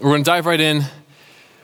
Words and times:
We're 0.00 0.10
going 0.10 0.22
to 0.22 0.30
dive 0.30 0.46
right 0.46 0.60
in 0.60 0.84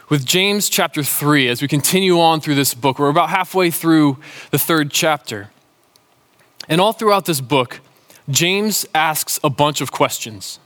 with 0.08 0.26
James 0.26 0.68
chapter 0.68 1.04
3 1.04 1.48
as 1.48 1.62
we 1.62 1.68
continue 1.68 2.18
on 2.18 2.40
through 2.40 2.56
this 2.56 2.74
book. 2.74 2.98
We're 2.98 3.08
about 3.08 3.30
halfway 3.30 3.70
through 3.70 4.18
the 4.50 4.58
third 4.58 4.90
chapter. 4.90 5.50
And 6.68 6.80
all 6.80 6.92
throughout 6.92 7.26
this 7.26 7.40
book, 7.40 7.78
James 8.28 8.86
asks 8.92 9.38
a 9.44 9.50
bunch 9.50 9.80
of 9.80 9.92
questions, 9.92 10.58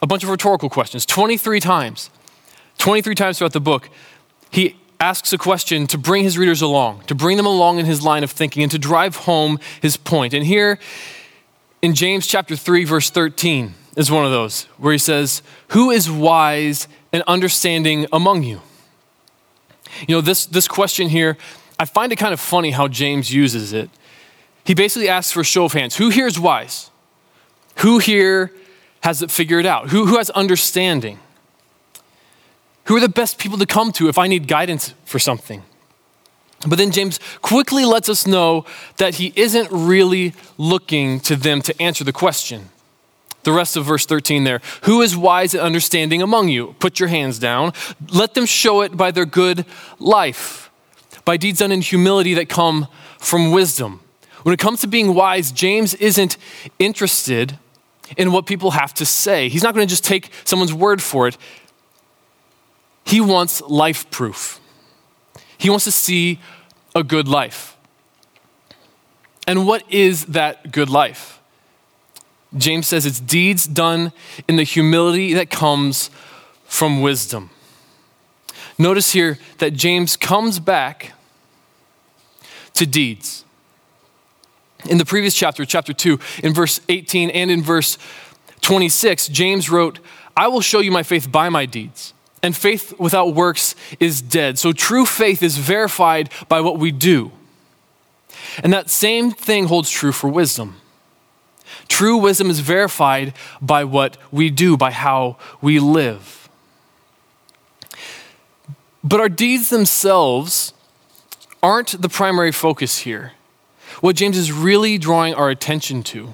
a 0.00 0.06
bunch 0.06 0.24
of 0.24 0.30
rhetorical 0.30 0.70
questions, 0.70 1.04
23 1.04 1.60
times. 1.60 2.08
23 2.78 3.14
times 3.14 3.36
throughout 3.36 3.52
the 3.52 3.60
book, 3.60 3.90
he 4.50 4.76
asks 4.98 5.30
a 5.34 5.38
question 5.38 5.86
to 5.88 5.98
bring 5.98 6.24
his 6.24 6.38
readers 6.38 6.62
along, 6.62 7.02
to 7.02 7.14
bring 7.14 7.36
them 7.36 7.44
along 7.44 7.78
in 7.78 7.84
his 7.84 8.02
line 8.02 8.24
of 8.24 8.30
thinking, 8.30 8.62
and 8.62 8.72
to 8.72 8.78
drive 8.78 9.16
home 9.16 9.60
his 9.82 9.98
point. 9.98 10.32
And 10.32 10.46
here 10.46 10.78
in 11.82 11.94
James 11.94 12.26
chapter 12.26 12.56
3, 12.56 12.84
verse 12.84 13.10
13, 13.10 13.74
is 13.96 14.10
one 14.10 14.24
of 14.24 14.30
those 14.30 14.64
where 14.78 14.92
he 14.92 14.98
says, 14.98 15.42
Who 15.68 15.90
is 15.90 16.10
wise 16.10 16.88
and 17.12 17.22
understanding 17.26 18.06
among 18.12 18.42
you? 18.42 18.60
You 20.08 20.16
know, 20.16 20.20
this, 20.20 20.46
this 20.46 20.66
question 20.66 21.08
here, 21.08 21.36
I 21.78 21.84
find 21.84 22.12
it 22.12 22.16
kind 22.16 22.32
of 22.32 22.40
funny 22.40 22.70
how 22.70 22.88
James 22.88 23.32
uses 23.32 23.72
it. 23.72 23.90
He 24.64 24.74
basically 24.74 25.08
asks 25.08 25.32
for 25.32 25.40
a 25.40 25.44
show 25.44 25.64
of 25.64 25.72
hands 25.72 25.96
Who 25.96 26.08
here 26.08 26.26
is 26.26 26.38
wise? 26.38 26.90
Who 27.78 27.98
here 27.98 28.52
has 29.02 29.22
it 29.22 29.30
figured 29.30 29.66
out? 29.66 29.90
Who, 29.90 30.06
who 30.06 30.16
has 30.16 30.30
understanding? 30.30 31.18
Who 32.84 32.96
are 32.96 33.00
the 33.00 33.08
best 33.08 33.38
people 33.38 33.58
to 33.58 33.66
come 33.66 33.92
to 33.92 34.08
if 34.08 34.18
I 34.18 34.26
need 34.26 34.48
guidance 34.48 34.94
for 35.04 35.18
something? 35.18 35.62
But 36.66 36.78
then 36.78 36.92
James 36.92 37.18
quickly 37.40 37.84
lets 37.84 38.08
us 38.08 38.26
know 38.26 38.64
that 38.98 39.16
he 39.16 39.32
isn't 39.34 39.68
really 39.70 40.34
looking 40.58 41.18
to 41.20 41.34
them 41.34 41.60
to 41.62 41.82
answer 41.82 42.04
the 42.04 42.12
question. 42.12 42.70
The 43.44 43.52
rest 43.52 43.76
of 43.76 43.84
verse 43.84 44.06
13 44.06 44.44
there. 44.44 44.60
Who 44.82 45.02
is 45.02 45.16
wise 45.16 45.54
and 45.54 45.62
understanding 45.62 46.22
among 46.22 46.48
you? 46.48 46.76
Put 46.78 47.00
your 47.00 47.08
hands 47.08 47.38
down. 47.38 47.72
Let 48.12 48.34
them 48.34 48.46
show 48.46 48.82
it 48.82 48.96
by 48.96 49.10
their 49.10 49.26
good 49.26 49.64
life, 49.98 50.70
by 51.24 51.36
deeds 51.36 51.58
done 51.58 51.72
in 51.72 51.80
humility 51.80 52.34
that 52.34 52.48
come 52.48 52.86
from 53.18 53.50
wisdom. 53.50 54.00
When 54.42 54.52
it 54.52 54.58
comes 54.58 54.80
to 54.80 54.86
being 54.86 55.14
wise, 55.14 55.52
James 55.52 55.94
isn't 55.94 56.36
interested 56.78 57.58
in 58.16 58.32
what 58.32 58.46
people 58.46 58.72
have 58.72 58.92
to 58.94 59.06
say. 59.06 59.48
He's 59.48 59.62
not 59.62 59.74
going 59.74 59.86
to 59.86 59.90
just 59.90 60.04
take 60.04 60.30
someone's 60.44 60.74
word 60.74 61.02
for 61.02 61.28
it. 61.28 61.36
He 63.04 63.20
wants 63.20 63.60
life 63.62 64.10
proof. 64.10 64.60
He 65.58 65.70
wants 65.70 65.84
to 65.84 65.92
see 65.92 66.40
a 66.94 67.02
good 67.02 67.28
life. 67.28 67.76
And 69.46 69.66
what 69.66 69.84
is 69.90 70.26
that 70.26 70.70
good 70.72 70.90
life? 70.90 71.41
James 72.56 72.86
says 72.86 73.06
it's 73.06 73.20
deeds 73.20 73.66
done 73.66 74.12
in 74.46 74.56
the 74.56 74.64
humility 74.64 75.34
that 75.34 75.50
comes 75.50 76.10
from 76.64 77.00
wisdom. 77.00 77.50
Notice 78.78 79.12
here 79.12 79.38
that 79.58 79.72
James 79.74 80.16
comes 80.16 80.58
back 80.58 81.12
to 82.74 82.86
deeds. 82.86 83.44
In 84.88 84.98
the 84.98 85.04
previous 85.04 85.34
chapter, 85.34 85.64
chapter 85.64 85.92
2, 85.92 86.18
in 86.42 86.52
verse 86.52 86.80
18 86.88 87.30
and 87.30 87.50
in 87.50 87.62
verse 87.62 87.98
26, 88.62 89.28
James 89.28 89.70
wrote, 89.70 90.00
I 90.36 90.48
will 90.48 90.60
show 90.60 90.80
you 90.80 90.90
my 90.90 91.02
faith 91.02 91.30
by 91.30 91.48
my 91.48 91.66
deeds. 91.66 92.14
And 92.42 92.56
faith 92.56 92.98
without 92.98 93.34
works 93.34 93.76
is 94.00 94.20
dead. 94.20 94.58
So 94.58 94.72
true 94.72 95.06
faith 95.06 95.42
is 95.42 95.58
verified 95.58 96.30
by 96.48 96.60
what 96.60 96.78
we 96.78 96.90
do. 96.90 97.30
And 98.62 98.72
that 98.72 98.90
same 98.90 99.30
thing 99.30 99.66
holds 99.66 99.90
true 99.90 100.10
for 100.10 100.28
wisdom. 100.28 100.81
True 101.92 102.16
wisdom 102.16 102.48
is 102.48 102.60
verified 102.60 103.34
by 103.60 103.84
what 103.84 104.16
we 104.30 104.48
do, 104.48 104.78
by 104.78 104.92
how 104.92 105.36
we 105.60 105.78
live. 105.78 106.48
But 109.04 109.20
our 109.20 109.28
deeds 109.28 109.68
themselves 109.68 110.72
aren't 111.62 112.00
the 112.00 112.08
primary 112.08 112.50
focus 112.50 113.00
here. 113.00 113.32
What 114.00 114.16
James 114.16 114.38
is 114.38 114.50
really 114.50 114.96
drawing 114.96 115.34
our 115.34 115.50
attention 115.50 116.02
to 116.04 116.32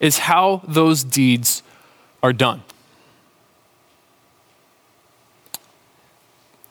is 0.00 0.20
how 0.20 0.62
those 0.66 1.04
deeds 1.04 1.62
are 2.22 2.32
done. 2.32 2.62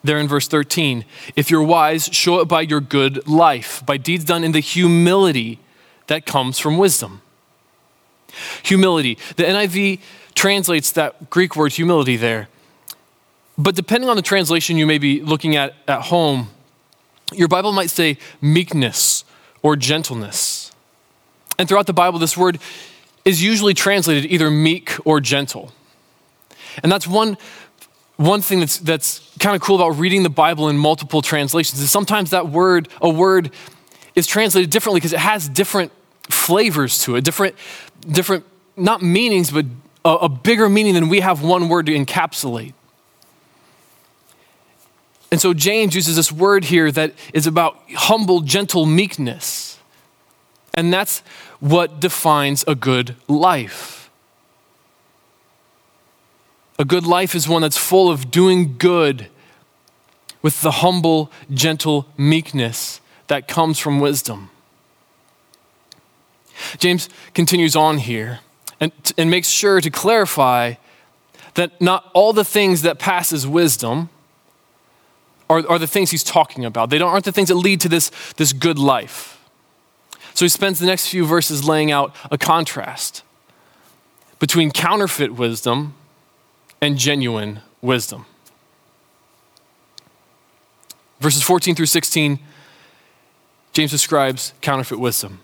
There 0.03 0.17
in 0.17 0.27
verse 0.27 0.47
13, 0.47 1.05
if 1.35 1.51
you're 1.51 1.61
wise, 1.61 2.09
show 2.11 2.39
it 2.39 2.45
by 2.45 2.61
your 2.61 2.81
good 2.81 3.27
life, 3.27 3.85
by 3.85 3.97
deeds 3.97 4.25
done 4.25 4.43
in 4.43 4.51
the 4.51 4.61
humility 4.61 5.59
that 6.07 6.25
comes 6.25 6.57
from 6.57 6.79
wisdom. 6.79 7.21
Humility. 8.63 9.17
The 9.35 9.43
NIV 9.43 9.99
translates 10.35 10.91
that 10.93 11.29
Greek 11.29 11.55
word 11.55 11.73
humility 11.73 12.17
there. 12.17 12.47
But 13.57 13.75
depending 13.75 14.09
on 14.09 14.15
the 14.15 14.21
translation 14.21 14.77
you 14.77 14.87
may 14.87 14.97
be 14.97 15.21
looking 15.21 15.55
at 15.55 15.75
at 15.87 16.03
home, 16.03 16.49
your 17.33 17.47
Bible 17.47 17.71
might 17.71 17.89
say 17.89 18.17
meekness 18.41 19.23
or 19.61 19.75
gentleness. 19.75 20.71
And 21.59 21.67
throughout 21.67 21.87
the 21.87 21.93
Bible, 21.93 22.19
this 22.19 22.35
word 22.35 22.59
is 23.23 23.43
usually 23.43 23.73
translated 23.73 24.31
either 24.31 24.49
meek 24.49 24.95
or 25.05 25.19
gentle. 25.19 25.71
And 26.81 26.91
that's 26.91 27.07
one, 27.07 27.37
one 28.15 28.41
thing 28.41 28.59
that's, 28.59 28.77
that's 28.79 29.35
kind 29.39 29.55
of 29.55 29.61
cool 29.61 29.75
about 29.75 29.99
reading 29.99 30.23
the 30.23 30.29
Bible 30.29 30.69
in 30.69 30.77
multiple 30.77 31.21
translations 31.21 31.81
is 31.81 31.91
sometimes 31.91 32.31
that 32.31 32.49
word, 32.49 32.89
a 33.01 33.09
word, 33.09 33.51
is 34.15 34.25
translated 34.27 34.69
differently 34.69 34.99
because 34.99 35.13
it 35.13 35.19
has 35.19 35.47
different 35.47 35.91
flavors 36.29 36.99
to 37.03 37.15
it, 37.15 37.23
different, 37.23 37.55
different 38.01 38.45
not 38.75 39.01
meanings, 39.01 39.51
but 39.51 39.65
a, 40.03 40.09
a 40.09 40.29
bigger 40.29 40.69
meaning 40.69 40.93
than 40.93 41.09
we 41.09 41.19
have 41.19 41.41
one 41.43 41.69
word 41.69 41.85
to 41.87 41.93
encapsulate. 41.93 42.73
And 45.31 45.39
so 45.39 45.53
James 45.53 45.95
uses 45.95 46.17
this 46.17 46.31
word 46.31 46.65
here 46.65 46.91
that 46.91 47.13
is 47.33 47.47
about 47.47 47.77
humble, 47.95 48.41
gentle 48.41 48.85
meekness. 48.85 49.79
And 50.73 50.91
that's 50.93 51.19
what 51.59 51.99
defines 51.99 52.65
a 52.67 52.75
good 52.75 53.15
life. 53.27 54.09
A 56.77 56.85
good 56.85 57.05
life 57.05 57.35
is 57.35 57.47
one 57.47 57.61
that's 57.61 57.77
full 57.77 58.09
of 58.09 58.31
doing 58.31 58.77
good 58.77 59.27
with 60.41 60.61
the 60.61 60.71
humble, 60.71 61.31
gentle 61.53 62.07
meekness 62.17 62.99
that 63.27 63.47
comes 63.47 63.77
from 63.79 63.99
wisdom. 63.99 64.50
James 66.77 67.09
continues 67.33 67.75
on 67.75 67.97
here 67.99 68.39
and, 68.79 68.91
and 69.17 69.29
makes 69.29 69.49
sure 69.49 69.81
to 69.81 69.89
clarify 69.89 70.75
that 71.55 71.79
not 71.81 72.09
all 72.13 72.33
the 72.33 72.45
things 72.45 72.81
that 72.81 72.99
passes 72.99 73.45
wisdom 73.45 74.09
are, 75.49 75.67
are 75.69 75.79
the 75.79 75.87
things 75.87 76.11
he's 76.11 76.23
talking 76.23 76.63
about. 76.65 76.89
They 76.89 76.97
don't, 76.97 77.11
aren't 77.11 77.25
the 77.25 77.31
things 77.31 77.49
that 77.49 77.55
lead 77.55 77.81
to 77.81 77.89
this, 77.89 78.09
this 78.37 78.53
good 78.53 78.79
life. 78.79 79.37
So 80.33 80.45
he 80.45 80.49
spends 80.49 80.79
the 80.79 80.85
next 80.85 81.07
few 81.07 81.25
verses 81.25 81.67
laying 81.67 81.91
out 81.91 82.15
a 82.31 82.37
contrast 82.37 83.23
between 84.39 84.71
counterfeit 84.71 85.33
wisdom 85.33 85.93
and 86.81 86.97
genuine 86.97 87.59
wisdom. 87.81 88.25
Verses 91.19 91.43
14 91.43 91.75
through 91.75 91.85
16, 91.85 92.39
James 93.73 93.91
describes 93.91 94.53
counterfeit 94.61 94.99
wisdom. 94.99 95.41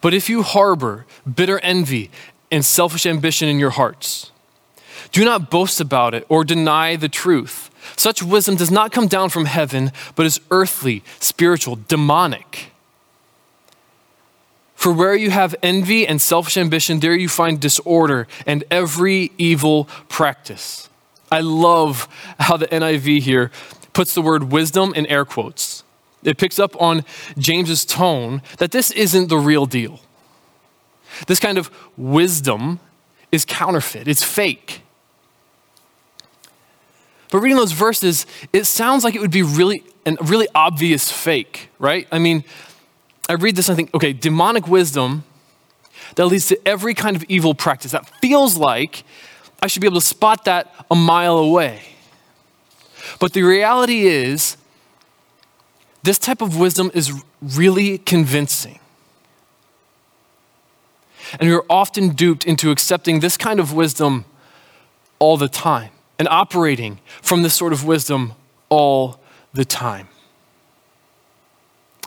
But 0.00 0.14
if 0.14 0.28
you 0.28 0.42
harbor 0.42 1.06
bitter 1.32 1.58
envy 1.60 2.10
and 2.50 2.64
selfish 2.64 3.06
ambition 3.06 3.48
in 3.48 3.58
your 3.58 3.70
hearts, 3.70 4.32
do 5.12 5.24
not 5.24 5.50
boast 5.50 5.80
about 5.80 6.14
it 6.14 6.26
or 6.28 6.44
deny 6.44 6.96
the 6.96 7.08
truth. 7.08 7.70
Such 7.96 8.22
wisdom 8.22 8.56
does 8.56 8.70
not 8.70 8.92
come 8.92 9.06
down 9.06 9.30
from 9.30 9.46
heaven, 9.46 9.92
but 10.14 10.26
is 10.26 10.40
earthly, 10.50 11.02
spiritual, 11.20 11.78
demonic. 11.88 12.72
For 14.74 14.92
where 14.92 15.16
you 15.16 15.30
have 15.30 15.56
envy 15.62 16.06
and 16.06 16.20
selfish 16.20 16.56
ambition, 16.56 17.00
there 17.00 17.14
you 17.14 17.28
find 17.28 17.58
disorder 17.58 18.28
and 18.46 18.62
every 18.70 19.32
evil 19.36 19.88
practice. 20.08 20.88
I 21.32 21.40
love 21.40 22.08
how 22.38 22.56
the 22.56 22.68
NIV 22.68 23.22
here 23.22 23.50
puts 23.92 24.14
the 24.14 24.22
word 24.22 24.52
wisdom 24.52 24.94
in 24.94 25.06
air 25.06 25.24
quotes. 25.24 25.82
It 26.28 26.36
picks 26.36 26.58
up 26.58 26.80
on 26.80 27.04
James's 27.38 27.84
tone 27.84 28.42
that 28.58 28.70
this 28.70 28.90
isn't 28.90 29.28
the 29.28 29.38
real 29.38 29.64
deal. 29.66 30.00
This 31.26 31.40
kind 31.40 31.56
of 31.56 31.70
wisdom 31.96 32.80
is 33.32 33.44
counterfeit, 33.44 34.06
it's 34.06 34.22
fake. 34.22 34.82
But 37.30 37.40
reading 37.40 37.56
those 37.56 37.72
verses, 37.72 38.26
it 38.52 38.64
sounds 38.64 39.04
like 39.04 39.14
it 39.14 39.20
would 39.20 39.30
be 39.30 39.42
really 39.42 39.84
a 40.06 40.16
really 40.22 40.48
obvious 40.54 41.10
fake, 41.10 41.70
right? 41.78 42.06
I 42.10 42.18
mean, 42.18 42.44
I 43.28 43.34
read 43.34 43.56
this 43.56 43.68
and 43.68 43.74
I 43.74 43.76
think, 43.76 43.94
okay, 43.94 44.12
demonic 44.12 44.66
wisdom 44.66 45.24
that 46.14 46.26
leads 46.26 46.46
to 46.46 46.58
every 46.66 46.94
kind 46.94 47.16
of 47.16 47.24
evil 47.28 47.54
practice. 47.54 47.92
That 47.92 48.08
feels 48.20 48.56
like 48.56 49.04
I 49.62 49.66
should 49.66 49.80
be 49.80 49.86
able 49.86 50.00
to 50.00 50.06
spot 50.06 50.44
that 50.46 50.74
a 50.90 50.94
mile 50.94 51.36
away. 51.36 51.82
But 53.18 53.32
the 53.34 53.42
reality 53.42 54.06
is, 54.06 54.56
this 56.02 56.18
type 56.18 56.40
of 56.40 56.58
wisdom 56.58 56.90
is 56.94 57.12
really 57.40 57.98
convincing. 57.98 58.78
And 61.38 61.50
we're 61.50 61.64
often 61.68 62.10
duped 62.10 62.44
into 62.44 62.70
accepting 62.70 63.20
this 63.20 63.36
kind 63.36 63.60
of 63.60 63.72
wisdom 63.72 64.24
all 65.18 65.36
the 65.36 65.48
time 65.48 65.90
and 66.18 66.26
operating 66.28 67.00
from 67.20 67.42
this 67.42 67.54
sort 67.54 67.72
of 67.72 67.84
wisdom 67.84 68.32
all 68.68 69.20
the 69.52 69.64
time. 69.64 70.08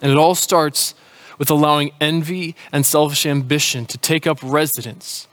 And 0.02 0.12
it 0.12 0.18
all 0.18 0.36
starts 0.36 0.96
with 1.38 1.50
allowing 1.50 1.92
envy 2.00 2.56
and 2.72 2.86
selfish 2.86 3.26
ambition 3.26 3.86
to 3.88 3.98
take 3.98 4.26
up 4.26 4.40
residence 4.42 5.28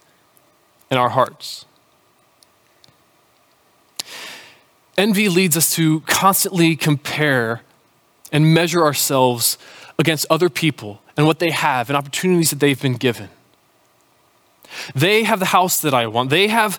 in 0.91 0.99
our 0.99 1.11
hearts. 1.11 1.65
Envy 4.97 5.29
leads 5.29 5.57
us 5.57 5.75
to 5.75 6.01
constantly 6.01 6.75
compare 6.77 7.63
and 8.33 8.55
measure 8.55 8.83
ourselves 8.83 9.59
against 9.99 10.27
other 10.31 10.49
people 10.49 11.01
and 11.17 11.27
what 11.27 11.39
they 11.39 11.51
have 11.51 11.91
and 11.91 11.97
opportunities 11.97 12.51
that 12.51 12.61
they've 12.61 12.81
been 12.81 12.95
given. 12.95 13.29
They 14.95 15.25
have 15.25 15.41
the 15.41 15.47
house 15.47 15.81
that 15.81 15.95
I 15.95 16.07
want. 16.07 16.31
They 16.31 16.49
have 16.49 16.79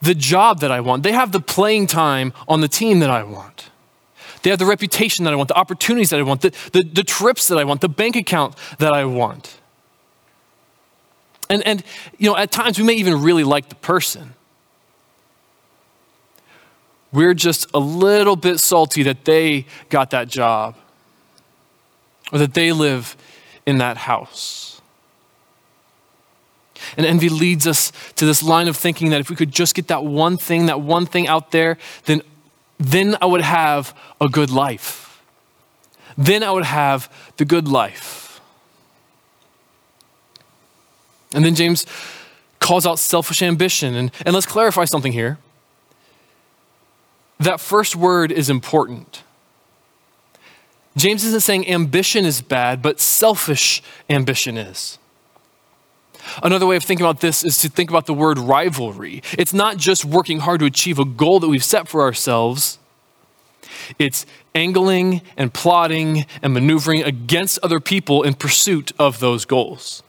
the 0.00 0.14
job 0.14 0.60
that 0.60 0.70
I 0.70 0.80
want. 0.80 1.02
They 1.02 1.12
have 1.12 1.32
the 1.32 1.40
playing 1.40 1.86
time 1.86 2.32
on 2.46 2.60
the 2.60 2.68
team 2.68 3.00
that 3.00 3.10
I 3.10 3.22
want. 3.22 3.70
They 4.42 4.50
have 4.50 4.58
the 4.58 4.66
reputation 4.66 5.24
that 5.24 5.32
I 5.32 5.36
want, 5.36 5.48
the 5.48 5.56
opportunities 5.56 6.10
that 6.10 6.18
I 6.18 6.24
want, 6.24 6.40
the, 6.40 6.52
the, 6.72 6.82
the 6.82 7.04
trips 7.04 7.48
that 7.48 7.58
I 7.58 7.64
want, 7.64 7.80
the 7.80 7.88
bank 7.88 8.16
account 8.16 8.56
that 8.78 8.92
I 8.92 9.04
want. 9.04 9.60
And, 11.48 11.64
and, 11.66 11.84
you 12.18 12.28
know, 12.28 12.36
at 12.36 12.50
times 12.50 12.78
we 12.78 12.84
may 12.84 12.94
even 12.94 13.22
really 13.22 13.44
like 13.44 13.68
the 13.68 13.74
person. 13.76 14.34
We're 17.12 17.34
just 17.34 17.68
a 17.74 17.78
little 17.78 18.36
bit 18.36 18.58
salty 18.58 19.02
that 19.04 19.24
they 19.24 19.66
got 19.90 20.10
that 20.10 20.28
job 20.28 20.76
or 22.32 22.38
that 22.38 22.54
they 22.54 22.72
live 22.72 23.16
in 23.66 23.78
that 23.78 23.96
house. 23.96 24.80
And 26.96 27.06
envy 27.06 27.28
leads 27.28 27.66
us 27.66 27.92
to 28.16 28.26
this 28.26 28.42
line 28.42 28.68
of 28.68 28.76
thinking 28.76 29.10
that 29.10 29.20
if 29.20 29.30
we 29.30 29.36
could 29.36 29.52
just 29.52 29.74
get 29.74 29.88
that 29.88 30.04
one 30.04 30.36
thing, 30.36 30.66
that 30.66 30.80
one 30.80 31.06
thing 31.06 31.28
out 31.28 31.52
there, 31.52 31.78
then, 32.06 32.22
then 32.78 33.16
I 33.22 33.26
would 33.26 33.40
have 33.40 33.96
a 34.20 34.28
good 34.28 34.50
life. 34.50 35.22
Then 36.18 36.42
I 36.42 36.50
would 36.50 36.64
have 36.64 37.12
the 37.36 37.44
good 37.44 37.68
life. 37.68 38.40
And 41.34 41.44
then 41.44 41.54
James 41.54 41.86
calls 42.58 42.86
out 42.86 42.98
selfish 42.98 43.42
ambition. 43.42 43.94
And, 43.94 44.10
and 44.26 44.34
let's 44.34 44.46
clarify 44.46 44.84
something 44.84 45.12
here. 45.12 45.38
That 47.38 47.60
first 47.60 47.96
word 47.96 48.30
is 48.30 48.50
important. 48.50 49.22
James 50.96 51.24
isn't 51.24 51.40
saying 51.40 51.68
ambition 51.68 52.24
is 52.24 52.42
bad, 52.42 52.82
but 52.82 53.00
selfish 53.00 53.82
ambition 54.10 54.58
is. 54.58 54.98
Another 56.42 56.66
way 56.66 56.76
of 56.76 56.84
thinking 56.84 57.04
about 57.04 57.20
this 57.20 57.44
is 57.44 57.58
to 57.58 57.68
think 57.68 57.90
about 57.90 58.06
the 58.06 58.14
word 58.14 58.38
rivalry. 58.38 59.22
It's 59.38 59.52
not 59.52 59.76
just 59.76 60.04
working 60.04 60.40
hard 60.40 60.60
to 60.60 60.66
achieve 60.66 60.98
a 60.98 61.04
goal 61.04 61.40
that 61.40 61.48
we've 61.48 61.64
set 61.64 61.88
for 61.88 62.02
ourselves, 62.02 62.78
it's 63.98 64.26
angling 64.54 65.22
and 65.36 65.52
plotting 65.52 66.26
and 66.42 66.54
maneuvering 66.54 67.02
against 67.02 67.58
other 67.62 67.80
people 67.80 68.22
in 68.22 68.34
pursuit 68.34 68.92
of 68.98 69.20
those 69.20 69.44
goals. 69.44 70.02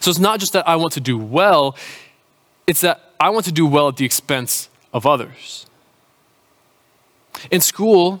So 0.00 0.10
it's 0.10 0.20
not 0.20 0.40
just 0.40 0.52
that 0.52 0.68
I 0.68 0.76
want 0.76 0.92
to 0.94 1.00
do 1.00 1.18
well, 1.18 1.76
it's 2.66 2.80
that 2.82 3.12
I 3.18 3.30
want 3.30 3.44
to 3.46 3.52
do 3.52 3.66
well 3.66 3.88
at 3.88 3.96
the 3.96 4.04
expense 4.04 4.68
of 4.92 5.06
others. 5.06 5.66
In 7.50 7.60
school, 7.60 8.20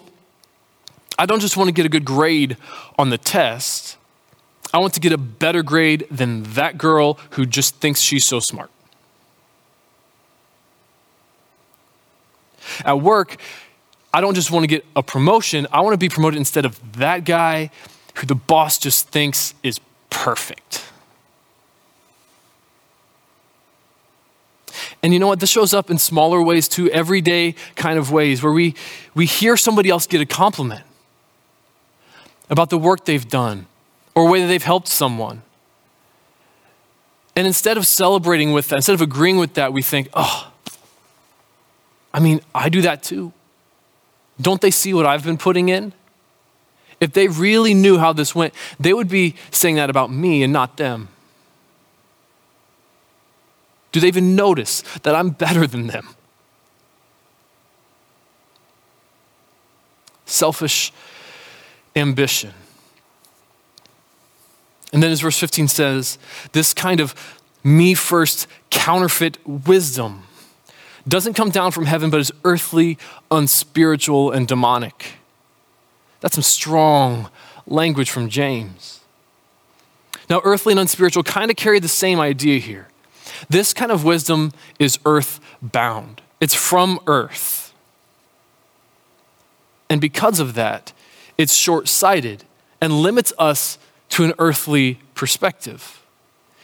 I 1.18 1.26
don't 1.26 1.40
just 1.40 1.56
want 1.56 1.68
to 1.68 1.72
get 1.72 1.86
a 1.86 1.88
good 1.88 2.04
grade 2.04 2.56
on 2.98 3.10
the 3.10 3.18
test. 3.18 3.96
I 4.72 4.78
want 4.78 4.94
to 4.94 5.00
get 5.00 5.12
a 5.12 5.18
better 5.18 5.62
grade 5.62 6.06
than 6.10 6.44
that 6.54 6.78
girl 6.78 7.18
who 7.30 7.44
just 7.44 7.76
thinks 7.76 8.00
she's 8.00 8.24
so 8.24 8.40
smart. 8.40 8.70
At 12.84 13.00
work, 13.00 13.36
I 14.14 14.20
don't 14.20 14.34
just 14.34 14.50
want 14.50 14.62
to 14.62 14.66
get 14.66 14.84
a 14.96 15.02
promotion, 15.02 15.66
I 15.72 15.80
want 15.82 15.94
to 15.94 15.98
be 15.98 16.08
promoted 16.08 16.38
instead 16.38 16.64
of 16.64 16.80
that 16.98 17.24
guy 17.24 17.70
who 18.14 18.26
the 18.26 18.34
boss 18.34 18.78
just 18.78 19.08
thinks 19.08 19.54
is 19.62 19.80
perfect. 20.10 20.84
And 25.02 25.12
you 25.12 25.18
know 25.18 25.26
what? 25.26 25.40
This 25.40 25.50
shows 25.50 25.74
up 25.74 25.90
in 25.90 25.98
smaller 25.98 26.40
ways 26.40 26.68
too, 26.68 26.88
everyday 26.90 27.56
kind 27.74 27.98
of 27.98 28.12
ways 28.12 28.42
where 28.42 28.52
we, 28.52 28.74
we 29.14 29.26
hear 29.26 29.56
somebody 29.56 29.90
else 29.90 30.06
get 30.06 30.20
a 30.20 30.26
compliment 30.26 30.84
about 32.52 32.68
the 32.68 32.76
work 32.76 33.06
they've 33.06 33.28
done 33.30 33.64
or 34.14 34.28
whether 34.28 34.46
they've 34.46 34.62
helped 34.62 34.86
someone. 34.86 35.40
And 37.34 37.46
instead 37.46 37.78
of 37.78 37.86
celebrating 37.86 38.52
with 38.52 38.68
that, 38.68 38.76
instead 38.76 38.92
of 38.92 39.00
agreeing 39.00 39.38
with 39.38 39.54
that, 39.54 39.72
we 39.72 39.80
think, 39.80 40.10
oh, 40.12 40.52
I 42.12 42.20
mean, 42.20 42.42
I 42.54 42.68
do 42.68 42.82
that 42.82 43.02
too. 43.02 43.32
Don't 44.38 44.60
they 44.60 44.70
see 44.70 44.92
what 44.92 45.06
I've 45.06 45.24
been 45.24 45.38
putting 45.38 45.70
in? 45.70 45.94
If 47.00 47.14
they 47.14 47.26
really 47.26 47.72
knew 47.72 47.96
how 47.96 48.12
this 48.12 48.34
went, 48.34 48.52
they 48.78 48.92
would 48.92 49.08
be 49.08 49.34
saying 49.50 49.76
that 49.76 49.88
about 49.88 50.12
me 50.12 50.42
and 50.42 50.52
not 50.52 50.76
them. 50.76 51.08
Do 53.92 54.00
they 54.00 54.08
even 54.08 54.36
notice 54.36 54.82
that 55.04 55.14
I'm 55.14 55.30
better 55.30 55.66
than 55.66 55.86
them? 55.86 56.06
Selfish 60.26 60.92
ambition. 61.96 62.52
And 64.92 65.02
then, 65.02 65.10
as 65.10 65.20
verse 65.20 65.38
15 65.38 65.68
says, 65.68 66.18
this 66.52 66.74
kind 66.74 67.00
of 67.00 67.14
me 67.64 67.94
first 67.94 68.46
counterfeit 68.70 69.38
wisdom 69.46 70.24
doesn't 71.08 71.34
come 71.34 71.50
down 71.50 71.72
from 71.72 71.86
heaven, 71.86 72.10
but 72.10 72.20
is 72.20 72.32
earthly, 72.44 72.98
unspiritual, 73.30 74.30
and 74.30 74.46
demonic. 74.46 75.14
That's 76.20 76.34
some 76.34 76.42
strong 76.42 77.28
language 77.66 78.10
from 78.10 78.28
James. 78.28 79.00
Now, 80.30 80.40
earthly 80.44 80.72
and 80.72 80.80
unspiritual 80.80 81.24
kind 81.24 81.50
of 81.50 81.56
carry 81.56 81.80
the 81.80 81.88
same 81.88 82.20
idea 82.20 82.58
here. 82.58 82.88
This 83.48 83.72
kind 83.72 83.90
of 83.90 84.04
wisdom 84.04 84.52
is 84.78 84.98
earth 85.04 85.40
bound, 85.60 86.22
it's 86.40 86.54
from 86.54 87.00
earth. 87.06 87.74
And 89.90 90.00
because 90.00 90.40
of 90.40 90.54
that, 90.54 90.92
it's 91.42 91.54
short 91.54 91.88
sighted 91.88 92.44
and 92.80 93.02
limits 93.02 93.32
us 93.38 93.78
to 94.10 94.24
an 94.24 94.32
earthly 94.38 94.98
perspective. 95.14 96.02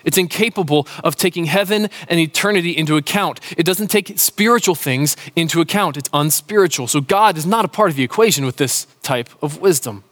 It's 0.04 0.16
incapable 0.16 0.86
of 1.02 1.16
taking 1.16 1.46
heaven 1.46 1.88
and 2.08 2.20
eternity 2.20 2.70
into 2.70 2.96
account. 2.96 3.40
It 3.56 3.64
doesn't 3.64 3.88
take 3.88 4.18
spiritual 4.18 4.74
things 4.74 5.16
into 5.34 5.60
account. 5.60 5.96
It's 5.96 6.08
unspiritual. 6.12 6.86
So 6.86 7.00
God 7.00 7.36
is 7.36 7.44
not 7.44 7.64
a 7.64 7.68
part 7.68 7.90
of 7.90 7.96
the 7.96 8.04
equation 8.04 8.46
with 8.46 8.56
this 8.56 8.86
type 9.02 9.28
of 9.42 9.60
wisdom. 9.60 10.04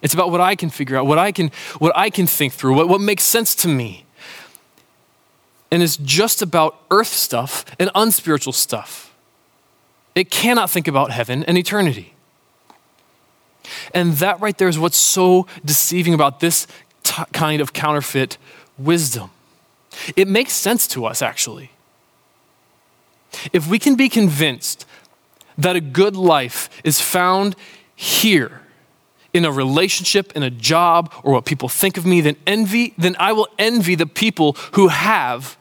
It's 0.00 0.14
about 0.14 0.30
what 0.30 0.40
I 0.40 0.54
can 0.54 0.70
figure 0.70 0.96
out, 0.96 1.06
what 1.06 1.18
I 1.18 1.32
can, 1.32 1.50
what 1.78 1.92
I 1.96 2.10
can 2.10 2.26
think 2.26 2.52
through, 2.52 2.74
what, 2.74 2.88
what 2.88 3.00
makes 3.00 3.24
sense 3.24 3.54
to 3.56 3.68
me. 3.68 4.04
And 5.70 5.82
it's 5.82 5.96
just 5.96 6.40
about 6.40 6.80
earth 6.90 7.08
stuff 7.08 7.64
and 7.78 7.90
unspiritual 7.94 8.52
stuff. 8.52 9.07
It 10.18 10.30
cannot 10.30 10.70
think 10.70 10.88
about 10.88 11.10
heaven 11.10 11.44
and 11.44 11.56
eternity. 11.56 12.14
And 13.94 14.14
that 14.14 14.40
right 14.40 14.56
there 14.56 14.68
is 14.68 14.78
what's 14.78 14.96
so 14.96 15.46
deceiving 15.64 16.14
about 16.14 16.40
this 16.40 16.66
t- 17.04 17.22
kind 17.32 17.60
of 17.60 17.72
counterfeit 17.72 18.38
wisdom. 18.76 19.30
It 20.16 20.28
makes 20.28 20.52
sense 20.52 20.86
to 20.88 21.04
us, 21.06 21.22
actually. 21.22 21.70
If 23.52 23.68
we 23.68 23.78
can 23.78 23.94
be 23.94 24.08
convinced 24.08 24.86
that 25.56 25.76
a 25.76 25.80
good 25.80 26.16
life 26.16 26.68
is 26.82 27.00
found 27.00 27.56
here, 27.94 28.62
in 29.34 29.44
a 29.44 29.52
relationship, 29.52 30.32
in 30.34 30.42
a 30.42 30.50
job, 30.50 31.12
or 31.22 31.32
what 31.32 31.44
people 31.44 31.68
think 31.68 31.96
of 31.96 32.06
me, 32.06 32.20
then 32.20 32.36
envy, 32.46 32.94
then 32.96 33.14
I 33.18 33.32
will 33.32 33.48
envy 33.58 33.94
the 33.94 34.06
people 34.06 34.54
who 34.72 34.88
have 34.88 35.56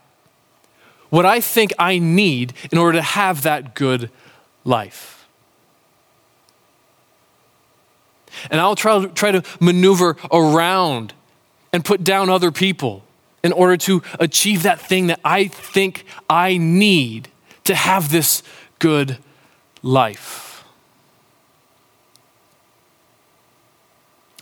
what 1.09 1.25
I 1.25 1.41
think 1.41 1.73
I 1.77 1.99
need 1.99 2.53
in 2.71 2.77
order 2.77 2.97
to 2.97 3.01
have 3.01 3.43
that 3.43 3.75
good 3.75 4.09
life. 4.67 5.27
And 8.51 8.61
I'll 8.61 8.75
try, 8.75 9.05
try 9.05 9.31
to 9.31 9.43
maneuver 9.59 10.17
around 10.31 11.13
and 11.73 11.83
put 11.83 12.03
down 12.03 12.29
other 12.29 12.51
people 12.51 13.03
in 13.43 13.51
order 13.51 13.77
to 13.77 14.01
achieve 14.19 14.63
that 14.63 14.79
thing 14.79 15.07
that 15.07 15.19
I 15.23 15.47
think 15.47 16.05
I 16.29 16.57
need 16.57 17.29
to 17.63 17.75
have 17.75 18.11
this 18.11 18.43
good 18.79 19.17
life. 19.81 20.63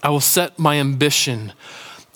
I 0.03 0.09
will 0.09 0.19
set 0.19 0.59
my 0.59 0.75
ambition 0.75 1.53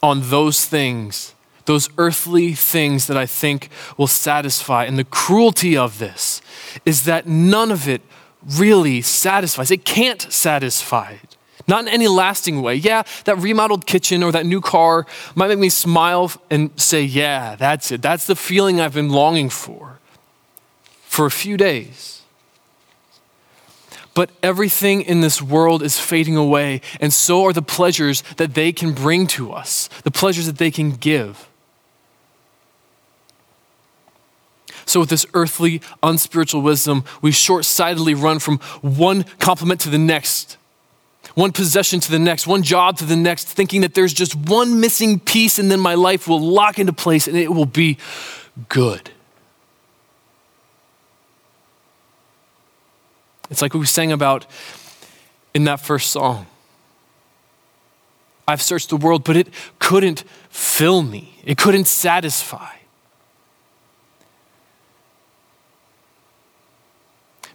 on 0.04 0.30
those 0.30 0.66
things, 0.66 1.34
those 1.70 1.88
earthly 2.00 2.56
things 2.56 3.06
that 3.06 3.16
I 3.16 3.28
think 3.28 3.70
will 3.96 4.08
satisfy. 4.08 4.86
And 4.86 4.98
the 4.98 5.04
cruelty 5.04 5.78
of 5.78 6.00
this 6.00 6.42
is 6.84 7.06
that 7.06 7.28
none 7.28 7.72
of 7.72 7.88
it 7.88 8.02
really 8.58 9.04
satisfies. 9.04 9.70
It 9.70 9.86
can't 9.86 10.20
satisfy. 10.20 11.18
Not 11.68 11.82
in 11.82 11.90
any 11.90 12.08
lasting 12.08 12.64
way. 12.64 12.74
Yeah, 12.74 13.04
that 13.26 13.38
remodeled 13.38 13.86
kitchen 13.86 14.24
or 14.24 14.32
that 14.32 14.48
new 14.48 14.62
car 14.62 15.06
might 15.36 15.50
make 15.50 15.60
me 15.60 15.70
smile 15.70 16.32
and 16.50 16.72
say, 16.76 17.04
Yeah, 17.04 17.56
that's 17.56 17.92
it. 17.92 18.02
That's 18.02 18.26
the 18.26 18.36
feeling 18.36 18.82
I've 18.82 18.96
been 18.96 19.10
longing 19.10 19.52
for 19.52 20.00
for 21.04 21.28
a 21.28 21.32
few 21.32 21.56
days. 21.56 22.24
But 24.16 24.32
everything 24.42 25.04
in 25.04 25.22
this 25.22 25.40
world 25.40 25.84
is 25.84 26.00
fading 26.00 26.36
away, 26.36 26.82
and 27.00 27.14
so 27.14 27.46
are 27.46 27.54
the 27.54 27.62
pleasures 27.62 28.24
that 28.38 28.56
they 28.56 28.72
can 28.72 28.94
bring 28.94 29.28
to 29.28 29.54
us, 29.54 29.88
the 30.04 30.10
pleasures 30.10 30.48
that 30.48 30.58
they 30.58 30.72
can 30.72 30.94
give. 30.94 31.49
So, 34.90 35.02
with 35.02 35.10
this 35.10 35.28
earthly, 35.36 35.82
unspiritual 36.02 36.64
wisdom, 36.64 37.04
we 37.22 37.32
short 37.32 37.64
sightedly 37.64 38.16
run 38.16 38.40
from 38.40 38.58
one 38.82 39.24
compliment 39.38 39.82
to 39.82 39.90
the 39.90 40.00
next, 40.00 40.58
one 41.36 41.52
possession 41.52 42.00
to 42.00 42.10
the 42.10 42.18
next, 42.18 42.48
one 42.48 42.64
job 42.64 42.98
to 42.98 43.06
the 43.06 43.16
next, 43.16 43.48
thinking 43.48 43.82
that 43.82 43.94
there's 43.94 44.14
just 44.14 44.34
one 44.34 44.80
missing 44.80 45.20
piece 45.20 45.60
and 45.60 45.70
then 45.70 45.80
my 45.80 45.94
life 45.94 46.28
will 46.28 46.42
lock 46.42 46.80
into 46.80 46.92
place 46.92 47.28
and 47.28 47.38
it 47.38 47.54
will 47.54 47.68
be 47.68 48.00
good. 48.68 49.12
It's 53.52 53.62
like 53.62 53.76
we 53.76 53.86
sang 53.86 54.12
about 54.12 54.48
in 55.54 55.66
that 55.66 55.82
first 55.82 56.10
song. 56.10 56.48
I've 58.48 58.64
searched 58.64 58.90
the 58.90 58.98
world, 58.98 59.24
but 59.24 59.38
it 59.38 59.50
couldn't 59.78 60.24
fill 60.50 61.04
me, 61.04 61.36
it 61.46 61.60
couldn't 61.60 61.86
satisfy. 61.86 62.79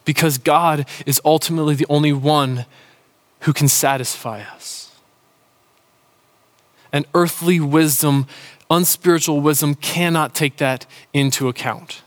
Because 0.05 0.39
God 0.39 0.87
is 1.07 1.21
ultimately 1.25 1.75
the 1.75 1.87
only 1.89 2.13
one 2.13 2.67
who 3.41 3.53
can 3.53 3.69
satisfy 3.69 4.43
us. 4.43 4.91
And 6.93 7.07
earthly 7.15 7.61
wisdom, 7.61 8.27
unspiritual 8.71 9.41
wisdom, 9.41 9.75
cannot 9.75 10.35
take 10.35 10.59
that 10.59 10.87
into 11.13 11.49
account. 11.49 12.03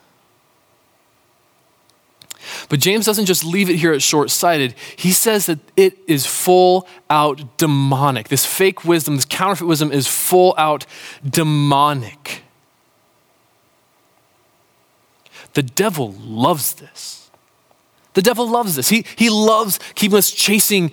But 2.70 2.80
James 2.80 3.06
doesn't 3.06 3.26
just 3.26 3.44
leave 3.44 3.70
it 3.70 3.76
here 3.76 3.94
at 3.94 4.02
short 4.02 4.30
sighted. 4.30 4.74
He 4.96 5.12
says 5.12 5.46
that 5.48 5.60
it 5.76 5.98
is 6.08 6.26
full 6.26 6.88
out 7.10 7.58
demonic. 7.58 8.30
This 8.30 8.46
fake 8.46 8.86
wisdom, 8.86 9.16
this 9.16 9.26
counterfeit 9.26 9.68
wisdom 9.68 9.92
is 9.92 10.08
full 10.08 10.56
out 10.58 10.86
demonic. 11.28 12.44
The 15.54 15.64
devil 15.64 16.14
loves 16.20 16.74
this. 16.74 17.27
The 18.18 18.24
devil 18.24 18.50
loves 18.50 18.76
this. 18.76 18.90
He, 18.90 19.06
he 19.16 19.30
loves 19.30 19.80
keeping 19.94 20.18
us 20.18 20.32
chasing 20.32 20.92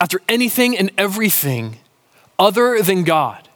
after 0.00 0.20
anything 0.28 0.76
and 0.76 0.90
everything 0.98 1.76
other 2.36 2.82
than 2.82 3.04
God. 3.04 3.48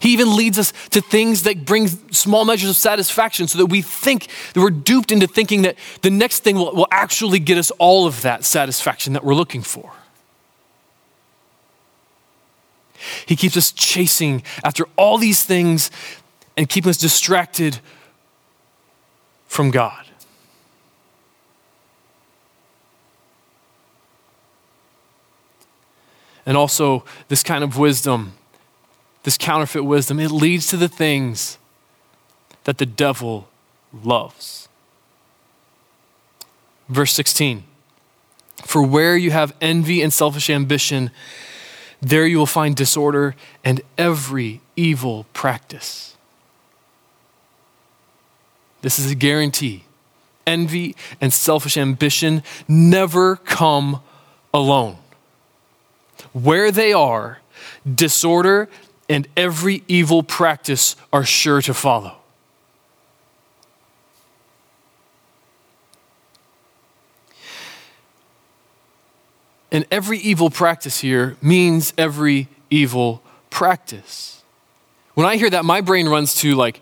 He 0.00 0.12
even 0.14 0.34
leads 0.34 0.58
us 0.58 0.72
to 0.90 1.00
things 1.00 1.44
that 1.44 1.64
bring 1.64 1.86
small 2.10 2.44
measures 2.44 2.70
of 2.70 2.76
satisfaction 2.76 3.46
so 3.46 3.58
that 3.58 3.66
we 3.66 3.82
think 3.82 4.26
that 4.52 4.60
we're 4.60 4.70
duped 4.70 5.12
into 5.12 5.28
thinking 5.28 5.62
that 5.62 5.76
the 6.00 6.10
next 6.10 6.40
thing 6.40 6.56
will, 6.56 6.74
will 6.74 6.88
actually 6.90 7.38
get 7.38 7.56
us 7.56 7.70
all 7.78 8.04
of 8.08 8.22
that 8.22 8.44
satisfaction 8.44 9.12
that 9.12 9.22
we're 9.22 9.36
looking 9.36 9.62
for. 9.62 9.92
He 13.26 13.36
keeps 13.36 13.56
us 13.56 13.70
chasing 13.70 14.42
after 14.64 14.86
all 14.96 15.18
these 15.18 15.44
things 15.44 15.92
and 16.56 16.68
keeping 16.68 16.90
us 16.90 16.96
distracted 16.96 17.78
from 19.46 19.70
God. 19.70 20.06
And 26.44 26.56
also, 26.56 27.04
this 27.28 27.42
kind 27.42 27.62
of 27.62 27.78
wisdom, 27.78 28.32
this 29.22 29.38
counterfeit 29.38 29.84
wisdom, 29.84 30.18
it 30.18 30.30
leads 30.30 30.66
to 30.68 30.76
the 30.76 30.88
things 30.88 31.58
that 32.64 32.78
the 32.78 32.86
devil 32.86 33.48
loves. 33.92 34.68
Verse 36.88 37.12
16 37.12 37.64
For 38.64 38.82
where 38.82 39.16
you 39.16 39.30
have 39.30 39.54
envy 39.60 40.02
and 40.02 40.12
selfish 40.12 40.50
ambition, 40.50 41.10
there 42.00 42.26
you 42.26 42.38
will 42.38 42.46
find 42.46 42.74
disorder 42.74 43.36
and 43.64 43.80
every 43.96 44.60
evil 44.74 45.26
practice. 45.32 46.16
This 48.82 48.98
is 48.98 49.10
a 49.10 49.14
guarantee. 49.14 49.84
Envy 50.44 50.96
and 51.20 51.32
selfish 51.32 51.76
ambition 51.76 52.42
never 52.66 53.36
come 53.36 54.02
alone. 54.52 54.98
Where 56.32 56.70
they 56.70 56.92
are, 56.92 57.38
disorder 57.92 58.68
and 59.08 59.28
every 59.36 59.82
evil 59.88 60.22
practice 60.22 60.96
are 61.12 61.24
sure 61.24 61.60
to 61.62 61.74
follow. 61.74 62.16
And 69.70 69.86
every 69.90 70.18
evil 70.18 70.50
practice 70.50 71.00
here 71.00 71.36
means 71.40 71.94
every 71.96 72.48
evil 72.68 73.22
practice. 73.48 74.42
When 75.14 75.26
I 75.26 75.36
hear 75.36 75.48
that, 75.50 75.64
my 75.64 75.80
brain 75.80 76.08
runs 76.08 76.34
to 76.36 76.54
like 76.54 76.80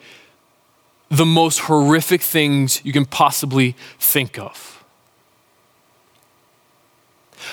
the 1.09 1.27
most 1.27 1.61
horrific 1.61 2.21
things 2.21 2.81
you 2.85 2.93
can 2.93 3.07
possibly 3.07 3.77
think 3.99 4.39
of. 4.39 4.80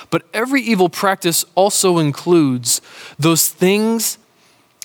But 0.09 0.23
every 0.33 0.61
evil 0.61 0.89
practice 0.89 1.43
also 1.55 1.97
includes 1.97 2.81
those 3.19 3.47
things 3.47 4.17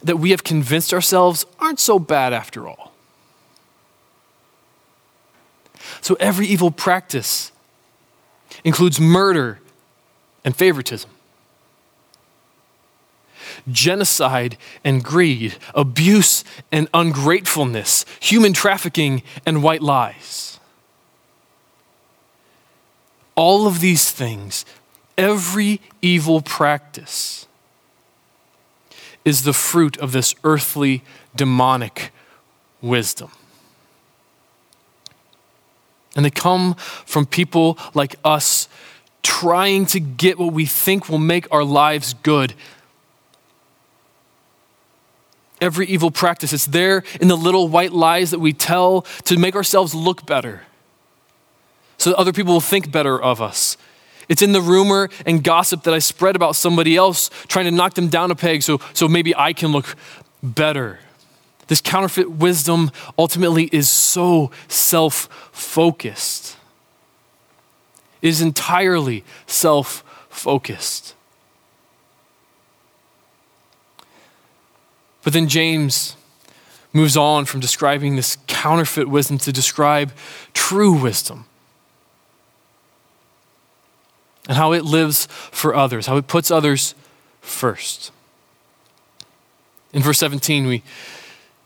that 0.02 0.16
we 0.18 0.30
have 0.30 0.42
convinced 0.42 0.92
ourselves 0.92 1.46
aren't 1.60 1.78
so 1.78 1.98
bad 1.98 2.32
after 2.32 2.68
all. 2.68 2.92
So 6.00 6.16
every 6.18 6.46
evil 6.46 6.70
practice 6.70 7.52
includes 8.64 8.98
murder 8.98 9.60
and 10.44 10.56
favoritism, 10.56 11.10
genocide 13.70 14.56
and 14.82 15.04
greed, 15.04 15.54
abuse 15.74 16.42
and 16.72 16.88
ungratefulness, 16.92 18.04
human 18.18 18.52
trafficking 18.52 19.22
and 19.46 19.62
white 19.62 19.82
lies. 19.82 20.58
All 23.34 23.66
of 23.66 23.80
these 23.80 24.10
things 24.10 24.64
every 25.16 25.80
evil 26.00 26.40
practice 26.40 27.46
is 29.24 29.42
the 29.42 29.52
fruit 29.52 29.96
of 29.98 30.12
this 30.12 30.34
earthly 30.44 31.02
demonic 31.34 32.12
wisdom. 32.80 33.30
And 36.14 36.24
they 36.24 36.30
come 36.30 36.74
from 36.74 37.26
people 37.26 37.78
like 37.94 38.16
us 38.24 38.68
trying 39.22 39.86
to 39.86 40.00
get 40.00 40.38
what 40.38 40.52
we 40.52 40.66
think 40.66 41.08
will 41.08 41.18
make 41.18 41.46
our 41.52 41.64
lives 41.64 42.14
good. 42.14 42.54
Every 45.60 45.86
evil 45.86 46.10
practice, 46.10 46.52
it's 46.52 46.66
there 46.66 47.04
in 47.20 47.28
the 47.28 47.36
little 47.36 47.68
white 47.68 47.92
lies 47.92 48.32
that 48.32 48.40
we 48.40 48.52
tell 48.52 49.02
to 49.24 49.38
make 49.38 49.54
ourselves 49.54 49.94
look 49.94 50.26
better, 50.26 50.62
so 51.98 52.10
that 52.10 52.16
other 52.16 52.32
people 52.32 52.52
will 52.52 52.60
think 52.60 52.90
better 52.90 53.20
of 53.20 53.40
us. 53.40 53.76
It's 54.32 54.40
in 54.40 54.52
the 54.52 54.62
rumor 54.62 55.10
and 55.26 55.44
gossip 55.44 55.82
that 55.82 55.92
I 55.92 55.98
spread 55.98 56.36
about 56.36 56.56
somebody 56.56 56.96
else, 56.96 57.28
trying 57.48 57.66
to 57.66 57.70
knock 57.70 57.92
them 57.92 58.08
down 58.08 58.30
a 58.30 58.34
peg 58.34 58.62
so, 58.62 58.80
so 58.94 59.06
maybe 59.06 59.36
I 59.36 59.52
can 59.52 59.72
look 59.72 59.94
better. 60.42 61.00
This 61.66 61.82
counterfeit 61.82 62.30
wisdom 62.30 62.90
ultimately 63.18 63.64
is 63.72 63.90
so 63.90 64.50
self 64.68 65.28
focused. 65.52 66.56
It 68.22 68.28
is 68.28 68.40
entirely 68.40 69.22
self 69.46 70.02
focused. 70.30 71.14
But 75.24 75.34
then 75.34 75.46
James 75.46 76.16
moves 76.94 77.18
on 77.18 77.44
from 77.44 77.60
describing 77.60 78.16
this 78.16 78.38
counterfeit 78.46 79.10
wisdom 79.10 79.36
to 79.36 79.52
describe 79.52 80.10
true 80.54 80.94
wisdom 80.94 81.44
and 84.48 84.56
how 84.56 84.72
it 84.72 84.84
lives 84.84 85.26
for 85.50 85.74
others, 85.74 86.06
how 86.06 86.16
it 86.16 86.26
puts 86.26 86.50
others 86.50 86.94
first. 87.40 88.10
In 89.92 90.02
verse 90.02 90.18
17, 90.18 90.66
we 90.66 90.82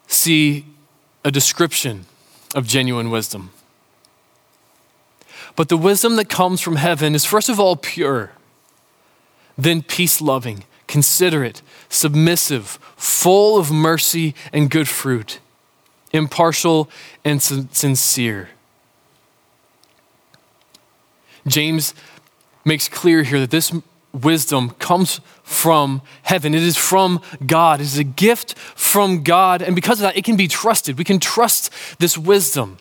see 0.06 0.66
a 1.24 1.30
description 1.30 2.06
of 2.54 2.66
genuine 2.66 3.10
wisdom. 3.10 3.50
But 5.54 5.68
the 5.68 5.76
wisdom 5.76 6.16
that 6.16 6.28
comes 6.28 6.60
from 6.60 6.76
heaven 6.76 7.14
is 7.14 7.24
first 7.24 7.48
of 7.48 7.58
all 7.58 7.76
pure, 7.76 8.32
then 9.56 9.82
peace 9.82 10.20
loving, 10.20 10.64
considerate, 10.86 11.62
submissive, 11.88 12.78
full 12.96 13.58
of 13.58 13.70
mercy 13.72 14.34
and 14.52 14.70
good 14.70 14.88
fruit, 14.88 15.40
impartial 16.12 16.90
and 17.24 17.42
sincere. 17.42 18.50
James 21.46 21.94
makes 22.66 22.88
clear 22.88 23.22
here 23.22 23.40
that 23.40 23.50
this 23.50 23.72
wisdom 24.12 24.70
comes 24.70 25.20
from 25.42 26.02
heaven. 26.22 26.54
It 26.54 26.62
is 26.62 26.76
from 26.76 27.20
God. 27.46 27.80
It 27.80 27.84
is 27.84 27.98
a 27.98 28.04
gift 28.04 28.58
from 28.74 29.22
God. 29.22 29.62
And 29.62 29.74
because 29.74 30.00
of 30.00 30.02
that, 30.02 30.16
it 30.16 30.24
can 30.24 30.36
be 30.36 30.48
trusted. 30.48 30.98
We 30.98 31.04
can 31.04 31.20
trust 31.20 31.70
this 31.98 32.18
wisdom. 32.18 32.78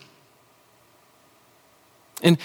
And 2.22 2.38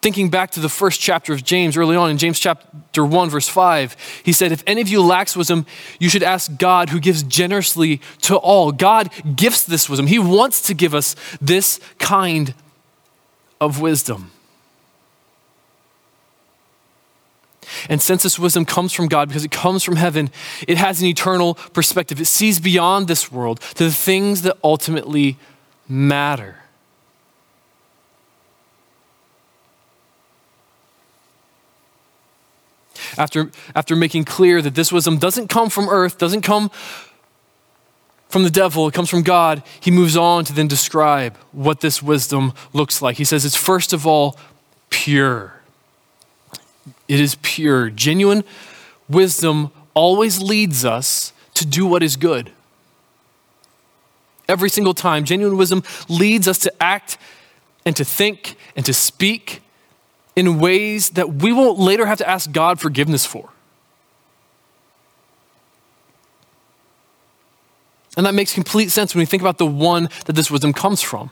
thinking 0.00 0.30
back 0.30 0.52
to 0.52 0.60
the 0.60 0.68
first 0.68 1.00
chapter 1.00 1.32
of 1.32 1.42
James 1.42 1.76
early 1.76 1.96
on 1.96 2.10
in 2.10 2.18
James 2.18 2.38
chapter 2.38 3.04
1, 3.04 3.30
verse 3.30 3.48
5, 3.48 3.96
he 4.22 4.32
said, 4.32 4.52
If 4.52 4.62
any 4.66 4.80
of 4.80 4.88
you 4.88 5.02
lacks 5.02 5.36
wisdom, 5.36 5.66
you 5.98 6.08
should 6.08 6.22
ask 6.22 6.56
God 6.56 6.90
who 6.90 7.00
gives 7.00 7.22
generously 7.24 8.00
to 8.22 8.36
all. 8.36 8.72
God 8.72 9.10
gifts 9.36 9.64
this 9.64 9.88
wisdom. 9.88 10.06
He 10.06 10.18
wants 10.18 10.62
to 10.62 10.74
give 10.74 10.94
us 10.94 11.16
this 11.40 11.80
kind 11.98 12.54
of 13.60 13.80
wisdom. 13.80 14.30
And 17.88 18.00
since 18.00 18.22
this 18.22 18.38
wisdom 18.38 18.64
comes 18.64 18.92
from 18.92 19.08
God, 19.08 19.28
because 19.28 19.44
it 19.44 19.50
comes 19.50 19.84
from 19.84 19.96
heaven, 19.96 20.30
it 20.66 20.78
has 20.78 21.00
an 21.00 21.08
eternal 21.08 21.54
perspective. 21.54 22.20
It 22.20 22.26
sees 22.26 22.60
beyond 22.60 23.08
this 23.08 23.30
world 23.30 23.60
to 23.74 23.84
the 23.84 23.92
things 23.92 24.42
that 24.42 24.56
ultimately 24.62 25.36
matter. 25.88 26.56
After, 33.16 33.50
after 33.74 33.96
making 33.96 34.24
clear 34.24 34.62
that 34.62 34.74
this 34.74 34.92
wisdom 34.92 35.18
doesn't 35.18 35.48
come 35.48 35.70
from 35.70 35.88
earth, 35.88 36.18
doesn't 36.18 36.42
come 36.42 36.70
from 38.28 38.42
the 38.42 38.50
devil, 38.50 38.86
it 38.86 38.94
comes 38.94 39.08
from 39.08 39.22
God, 39.22 39.62
he 39.80 39.90
moves 39.90 40.16
on 40.16 40.44
to 40.44 40.52
then 40.52 40.68
describe 40.68 41.36
what 41.52 41.80
this 41.80 42.02
wisdom 42.02 42.52
looks 42.72 43.00
like. 43.00 43.16
He 43.16 43.24
says 43.24 43.44
it's 43.44 43.56
first 43.56 43.92
of 43.92 44.06
all 44.06 44.38
pure. 44.90 45.57
It 47.08 47.20
is 47.20 47.36
pure. 47.42 47.90
Genuine 47.90 48.44
wisdom 49.08 49.72
always 49.94 50.40
leads 50.40 50.84
us 50.84 51.32
to 51.54 51.66
do 51.66 51.86
what 51.86 52.02
is 52.02 52.16
good. 52.16 52.52
Every 54.48 54.70
single 54.70 54.94
time, 54.94 55.24
genuine 55.24 55.56
wisdom 55.56 55.82
leads 56.08 56.46
us 56.46 56.58
to 56.60 56.82
act 56.82 57.18
and 57.84 57.96
to 57.96 58.04
think 58.04 58.56
and 58.76 58.84
to 58.86 58.94
speak 58.94 59.62
in 60.36 60.58
ways 60.58 61.10
that 61.10 61.34
we 61.34 61.52
won't 61.52 61.78
later 61.78 62.06
have 62.06 62.18
to 62.18 62.28
ask 62.28 62.52
God 62.52 62.78
forgiveness 62.78 63.26
for. 63.26 63.50
And 68.16 68.24
that 68.26 68.34
makes 68.34 68.52
complete 68.52 68.90
sense 68.90 69.14
when 69.14 69.20
we 69.20 69.26
think 69.26 69.42
about 69.42 69.58
the 69.58 69.66
one 69.66 70.08
that 70.26 70.34
this 70.34 70.50
wisdom 70.50 70.72
comes 70.72 71.02
from. 71.02 71.30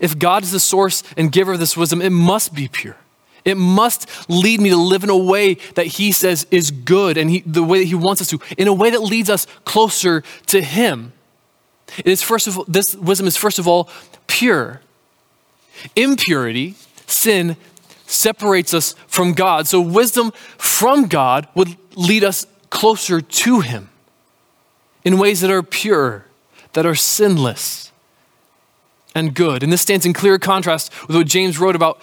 If 0.00 0.18
God 0.18 0.42
is 0.42 0.52
the 0.52 0.60
source 0.60 1.02
and 1.16 1.30
giver 1.30 1.52
of 1.52 1.58
this 1.58 1.76
wisdom, 1.76 2.00
it 2.00 2.10
must 2.10 2.54
be 2.54 2.68
pure. 2.68 2.96
It 3.44 3.56
must 3.56 4.08
lead 4.30 4.60
me 4.60 4.70
to 4.70 4.76
live 4.76 5.04
in 5.04 5.10
a 5.10 5.16
way 5.16 5.54
that 5.74 5.86
He 5.86 6.12
says 6.12 6.46
is 6.50 6.70
good 6.70 7.16
and 7.16 7.30
he, 7.30 7.40
the 7.40 7.62
way 7.62 7.78
that 7.78 7.86
He 7.86 7.94
wants 7.94 8.20
us 8.20 8.28
to, 8.28 8.40
in 8.56 8.68
a 8.68 8.72
way 8.72 8.90
that 8.90 9.02
leads 9.02 9.28
us 9.28 9.46
closer 9.64 10.22
to 10.46 10.62
Him. 10.62 11.12
It 11.98 12.06
is 12.06 12.22
first 12.22 12.46
of 12.46 12.58
all, 12.58 12.64
this 12.68 12.94
wisdom 12.94 13.26
is 13.26 13.36
first 13.36 13.58
of 13.58 13.66
all 13.66 13.88
pure. 14.26 14.80
Impurity, 15.96 16.76
sin, 17.06 17.56
separates 18.06 18.72
us 18.72 18.94
from 19.06 19.32
God. 19.32 19.66
So 19.66 19.80
wisdom 19.80 20.32
from 20.58 21.06
God 21.06 21.48
would 21.54 21.76
lead 21.96 22.24
us 22.24 22.46
closer 22.70 23.20
to 23.20 23.60
Him 23.60 23.90
in 25.04 25.18
ways 25.18 25.40
that 25.40 25.50
are 25.50 25.62
pure, 25.62 26.26
that 26.74 26.86
are 26.86 26.94
sinless 26.94 27.90
and 29.14 29.34
good. 29.34 29.62
And 29.62 29.72
this 29.72 29.82
stands 29.82 30.06
in 30.06 30.12
clear 30.12 30.38
contrast 30.38 30.92
with 31.06 31.16
what 31.16 31.26
James 31.26 31.58
wrote 31.58 31.76
about 31.76 32.00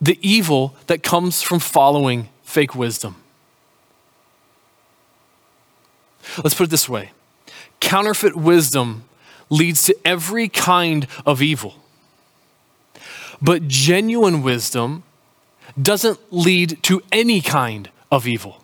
the 0.00 0.18
evil 0.22 0.74
that 0.86 1.02
comes 1.02 1.42
from 1.42 1.58
following 1.58 2.28
fake 2.42 2.74
wisdom. 2.74 3.16
Let's 6.42 6.54
put 6.54 6.64
it 6.64 6.70
this 6.70 6.88
way 6.88 7.12
counterfeit 7.80 8.36
wisdom 8.36 9.04
leads 9.48 9.82
to 9.84 9.96
every 10.04 10.48
kind 10.48 11.06
of 11.26 11.42
evil. 11.42 11.74
But 13.42 13.68
genuine 13.68 14.42
wisdom 14.42 15.02
doesn't 15.80 16.18
lead 16.30 16.82
to 16.84 17.02
any 17.10 17.40
kind 17.40 17.90
of 18.10 18.26
evil. 18.26 18.62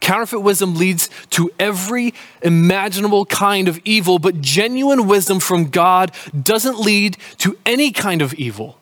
Counterfeit 0.00 0.42
wisdom 0.42 0.74
leads 0.74 1.10
to 1.30 1.50
every 1.58 2.14
imaginable 2.42 3.26
kind 3.26 3.68
of 3.68 3.80
evil, 3.84 4.18
but 4.18 4.40
genuine 4.40 5.06
wisdom 5.06 5.40
from 5.40 5.70
God 5.70 6.12
doesn't 6.40 6.78
lead 6.78 7.16
to 7.38 7.56
any 7.66 7.90
kind 7.90 8.22
of 8.22 8.34
evil 8.34 8.78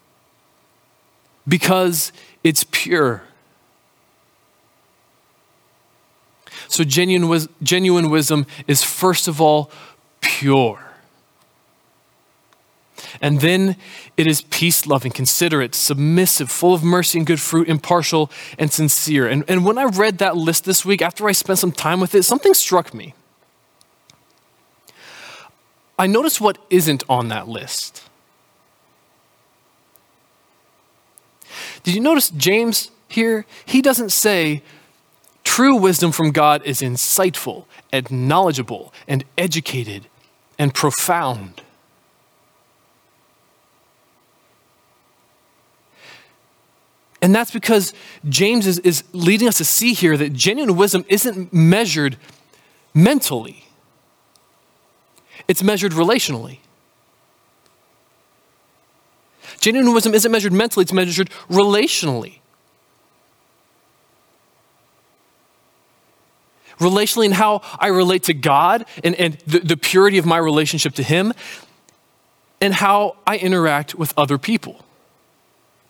because 1.47 2.13
it's 2.43 2.65
pure. 2.71 3.23
So, 6.69 6.85
genuine, 6.85 7.49
genuine 7.63 8.11
wisdom 8.11 8.47
is 8.67 8.83
first 8.83 9.29
of 9.29 9.41
all 9.41 9.71
pure. 10.21 10.86
And 13.21 13.41
then 13.41 13.77
it 14.17 14.27
is 14.27 14.43
peace 14.43 14.87
loving, 14.87 15.13
considerate, 15.13 15.75
submissive, 15.75 16.51
full 16.51 16.75
of 16.75 16.83
mercy 16.83 17.19
and 17.19 17.27
good 17.27 17.41
fruit, 17.41 17.69
impartial 17.69 18.31
and 18.59 18.73
sincere. 18.73 19.27
And, 19.27 19.45
and 19.49 19.65
when 19.65 19.79
I 19.79 19.85
read 19.85 20.19
that 20.19 20.37
list 20.37 20.65
this 20.65 20.85
week, 20.85 21.03
after 21.03 21.29
I 21.29 21.33
spent 21.33 21.59
some 21.59 21.73
time 21.73 22.01
with 22.01 22.15
it, 22.15 22.25
something 22.25 22.55
struck 22.55 22.93
me. 22.95 23.15
I 25.99 26.07
noticed 26.07 26.41
what 26.41 26.59
isn't 26.69 27.05
on 27.09 27.29
that 27.29 27.49
list. 27.49 28.03
Did 31.83 31.95
you 31.95 32.01
notice 32.01 32.31
James 32.31 32.91
here? 33.09 33.47
He 33.65 33.81
doesn't 33.81 34.11
say, 34.11 34.63
true 35.45 35.77
wisdom 35.77 36.13
from 36.13 36.33
God 36.33 36.63
is 36.65 36.83
insightful 36.83 37.65
and 37.93 38.11
knowledgeable 38.11 38.93
and 39.09 39.25
educated 39.39 40.07
and 40.59 40.75
profound. 40.75 41.63
And 47.27 47.35
that's 47.35 47.51
because 47.51 47.93
James 48.29 48.69
is, 48.69 48.79
is 48.79 49.03
leading 49.13 49.49
us 49.49 49.59
to 49.59 49.65
see 49.65 49.95
here 49.95 50.17
that 50.17 50.33
genuine 50.33 50.77
wisdom 50.77 51.05
isn't 51.09 51.53
measured 51.53 52.19
mentally, 52.95 53.65
it's 55.49 55.61
measured 55.61 55.91
relationally. 55.91 56.61
Genuine 59.59 59.93
wisdom 59.93 60.15
isn't 60.15 60.31
measured 60.31 60.53
mentally, 60.53 60.85
it's 60.85 60.93
measured 60.93 61.31
relationally. 61.51 62.39
Relationally, 66.79 67.25
in 67.25 67.33
how 67.33 67.61
I 67.81 67.89
relate 67.89 68.23
to 68.23 68.35
God 68.35 68.85
and, 69.03 69.17
and 69.17 69.37
the, 69.49 69.59
the 69.59 69.77
purity 69.77 70.19
of 70.19 70.27
my 70.27 70.39
relationship 70.39 70.95
to 70.95 71.03
Him, 71.03 71.33
and 72.61 72.73
how 72.73 73.17
I 73.27 73.37
interact 73.37 73.97
with 73.97 74.15
other 74.17 74.39
people. 74.39 74.86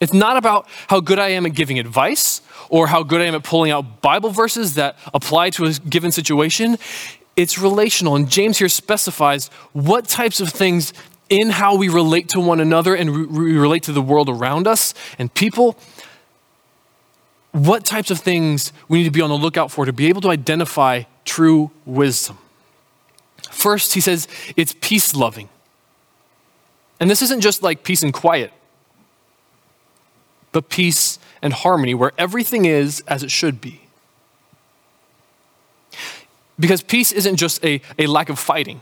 It's 0.00 0.12
not 0.12 0.36
about 0.36 0.66
how 0.88 1.00
good 1.00 1.18
I 1.18 1.28
am 1.28 1.46
at 1.46 1.54
giving 1.54 1.78
advice 1.78 2.42
or 2.68 2.88
how 2.88 3.02
good 3.02 3.20
I 3.20 3.24
am 3.24 3.34
at 3.34 3.44
pulling 3.44 3.70
out 3.70 4.02
Bible 4.02 4.30
verses 4.30 4.74
that 4.74 4.98
apply 5.14 5.50
to 5.50 5.64
a 5.64 5.72
given 5.72 6.12
situation. 6.12 6.76
It's 7.34 7.58
relational. 7.58 8.16
And 8.16 8.28
James 8.30 8.58
here 8.58 8.68
specifies 8.68 9.48
what 9.72 10.06
types 10.06 10.40
of 10.40 10.50
things 10.50 10.92
in 11.28 11.50
how 11.50 11.76
we 11.76 11.88
relate 11.88 12.28
to 12.30 12.40
one 12.40 12.60
another 12.60 12.94
and 12.94 13.28
we 13.30 13.56
relate 13.56 13.82
to 13.84 13.92
the 13.92 14.02
world 14.02 14.28
around 14.28 14.66
us 14.66 14.94
and 15.18 15.32
people, 15.32 15.76
what 17.52 17.84
types 17.84 18.10
of 18.10 18.20
things 18.20 18.72
we 18.88 18.98
need 18.98 19.04
to 19.04 19.10
be 19.10 19.22
on 19.22 19.30
the 19.30 19.36
lookout 19.36 19.70
for 19.70 19.86
to 19.86 19.92
be 19.92 20.08
able 20.08 20.20
to 20.20 20.30
identify 20.30 21.02
true 21.24 21.70
wisdom. 21.84 22.38
First, 23.50 23.94
he 23.94 24.00
says 24.00 24.28
it's 24.56 24.74
peace 24.80 25.14
loving. 25.14 25.48
And 27.00 27.10
this 27.10 27.22
isn't 27.22 27.40
just 27.40 27.62
like 27.62 27.82
peace 27.82 28.02
and 28.02 28.12
quiet 28.12 28.52
but 30.56 30.70
peace 30.70 31.18
and 31.42 31.52
harmony, 31.52 31.92
where 31.92 32.12
everything 32.16 32.64
is 32.64 33.02
as 33.06 33.22
it 33.22 33.30
should 33.30 33.60
be. 33.60 33.82
Because 36.58 36.80
peace 36.80 37.12
isn't 37.12 37.36
just 37.36 37.62
a, 37.62 37.82
a 37.98 38.06
lack 38.06 38.30
of 38.30 38.38
fighting, 38.38 38.80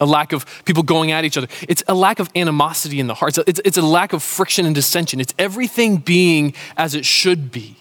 a 0.00 0.06
lack 0.06 0.32
of 0.32 0.44
people 0.64 0.82
going 0.82 1.12
at 1.12 1.24
each 1.24 1.38
other. 1.38 1.46
It's 1.68 1.84
a 1.86 1.94
lack 1.94 2.18
of 2.18 2.28
animosity 2.34 2.98
in 2.98 3.06
the 3.06 3.14
heart. 3.14 3.38
It's, 3.38 3.60
it's 3.64 3.76
a 3.76 3.82
lack 3.82 4.12
of 4.12 4.20
friction 4.20 4.66
and 4.66 4.74
dissension. 4.74 5.20
It's 5.20 5.32
everything 5.38 5.98
being 5.98 6.54
as 6.76 6.96
it 6.96 7.04
should 7.04 7.52
be. 7.52 7.76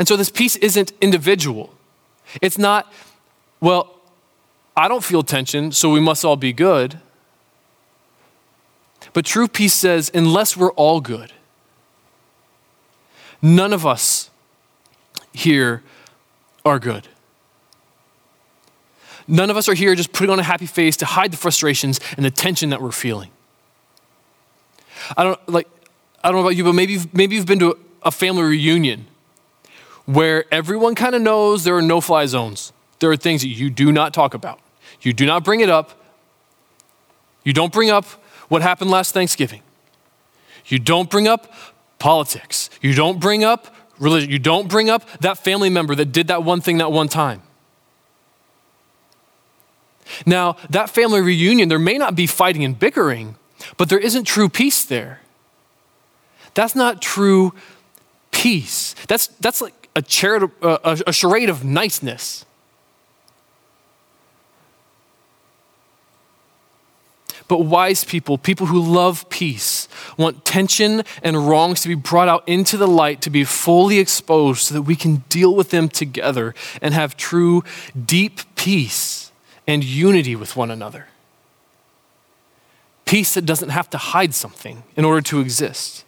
And 0.00 0.08
so 0.08 0.16
this 0.16 0.30
peace 0.30 0.56
isn't 0.56 0.92
individual. 1.00 1.72
It's 2.40 2.58
not, 2.58 2.92
well, 3.60 4.00
I 4.76 4.88
don't 4.88 5.04
feel 5.04 5.22
tension, 5.22 5.70
so 5.70 5.92
we 5.92 6.00
must 6.00 6.24
all 6.24 6.34
be 6.34 6.52
good. 6.52 6.98
But 9.12 9.24
true 9.24 9.48
peace 9.48 9.74
says, 9.74 10.10
unless 10.14 10.56
we're 10.56 10.72
all 10.72 11.00
good, 11.00 11.32
none 13.40 13.72
of 13.72 13.84
us 13.84 14.30
here 15.32 15.82
are 16.64 16.78
good. 16.78 17.08
None 19.28 19.50
of 19.50 19.56
us 19.56 19.68
are 19.68 19.74
here 19.74 19.94
just 19.94 20.12
putting 20.12 20.30
on 20.30 20.38
a 20.38 20.42
happy 20.42 20.66
face 20.66 20.96
to 20.98 21.06
hide 21.06 21.32
the 21.32 21.36
frustrations 21.36 22.00
and 22.16 22.24
the 22.24 22.30
tension 22.30 22.70
that 22.70 22.82
we're 22.82 22.92
feeling. 22.92 23.30
I 25.16 25.24
don't 25.24 25.48
like 25.48 25.68
I 26.24 26.28
don't 26.28 26.36
know 26.36 26.46
about 26.46 26.56
you, 26.56 26.64
but 26.64 26.74
maybe 26.74 26.92
you've, 26.94 27.12
maybe 27.12 27.34
you've 27.34 27.46
been 27.46 27.58
to 27.58 27.76
a 28.02 28.10
family 28.10 28.42
reunion 28.42 29.06
where 30.06 30.44
everyone 30.52 30.94
kind 30.94 31.14
of 31.14 31.22
knows 31.22 31.64
there 31.64 31.76
are 31.76 31.82
no 31.82 32.00
fly 32.00 32.26
zones. 32.26 32.72
There 33.00 33.10
are 33.10 33.16
things 33.16 33.42
that 33.42 33.48
you 33.48 33.70
do 33.70 33.90
not 33.90 34.14
talk 34.14 34.34
about. 34.34 34.60
You 35.00 35.12
do 35.12 35.26
not 35.26 35.44
bring 35.44 35.60
it 35.60 35.68
up. 35.68 36.00
You 37.44 37.52
don't 37.52 37.72
bring 37.72 37.90
up 37.90 38.04
what 38.52 38.60
happened 38.60 38.90
last 38.90 39.14
Thanksgiving. 39.14 39.62
You 40.66 40.78
don't 40.78 41.08
bring 41.08 41.26
up 41.26 41.54
politics. 41.98 42.68
You 42.82 42.92
don't 42.92 43.18
bring 43.18 43.44
up 43.44 43.74
religion. 43.98 44.28
You 44.28 44.38
don't 44.38 44.68
bring 44.68 44.90
up 44.90 45.08
that 45.20 45.38
family 45.38 45.70
member 45.70 45.94
that 45.94 46.12
did 46.12 46.26
that 46.28 46.44
one 46.44 46.60
thing 46.60 46.76
that 46.76 46.92
one 46.92 47.08
time. 47.08 47.40
Now, 50.26 50.56
that 50.68 50.90
family 50.90 51.22
reunion, 51.22 51.70
there 51.70 51.78
may 51.78 51.96
not 51.96 52.14
be 52.14 52.26
fighting 52.26 52.62
and 52.62 52.78
bickering, 52.78 53.36
but 53.78 53.88
there 53.88 53.98
isn't 53.98 54.24
true 54.24 54.50
peace 54.50 54.84
there. 54.84 55.22
That's 56.52 56.74
not 56.74 57.00
true 57.00 57.54
peace. 58.32 58.94
That's, 59.08 59.28
that's 59.28 59.62
like 59.62 59.88
a, 59.96 60.02
charit- 60.02 60.52
a, 60.60 61.02
a 61.06 61.12
charade 61.14 61.48
of 61.48 61.64
niceness. 61.64 62.44
But 67.48 67.60
wise 67.60 68.04
people, 68.04 68.38
people 68.38 68.66
who 68.66 68.80
love 68.80 69.28
peace, 69.28 69.88
want 70.16 70.44
tension 70.44 71.02
and 71.22 71.48
wrongs 71.48 71.80
to 71.82 71.88
be 71.88 71.94
brought 71.94 72.28
out 72.28 72.46
into 72.48 72.76
the 72.76 72.88
light, 72.88 73.20
to 73.22 73.30
be 73.30 73.44
fully 73.44 73.98
exposed 73.98 74.62
so 74.62 74.74
that 74.74 74.82
we 74.82 74.96
can 74.96 75.16
deal 75.28 75.54
with 75.54 75.70
them 75.70 75.88
together 75.88 76.54
and 76.80 76.94
have 76.94 77.16
true, 77.16 77.62
deep 78.06 78.40
peace 78.56 79.32
and 79.66 79.84
unity 79.84 80.36
with 80.36 80.56
one 80.56 80.70
another. 80.70 81.06
Peace 83.04 83.34
that 83.34 83.44
doesn't 83.44 83.70
have 83.70 83.90
to 83.90 83.98
hide 83.98 84.34
something 84.34 84.84
in 84.96 85.04
order 85.04 85.20
to 85.20 85.40
exist. 85.40 86.04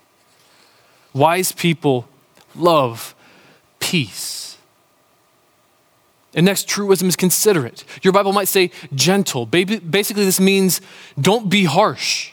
Wise 1.13 1.53
people 1.53 2.09
love 2.55 3.15
peace. 3.79 4.54
And 6.35 6.47
next, 6.47 6.69
true 6.69 6.87
wisdom 6.87 7.09
is 7.09 7.17
considerate. 7.17 7.85
Your 8.03 8.13
Bible 8.13 8.33
might 8.33 8.49
say 8.49 8.71
gentle. 8.95 9.47
Basically, 9.47 10.25
this 10.25 10.41
means 10.41 10.81
don't 11.21 11.49
be 11.49 11.65
harsh. 11.65 12.33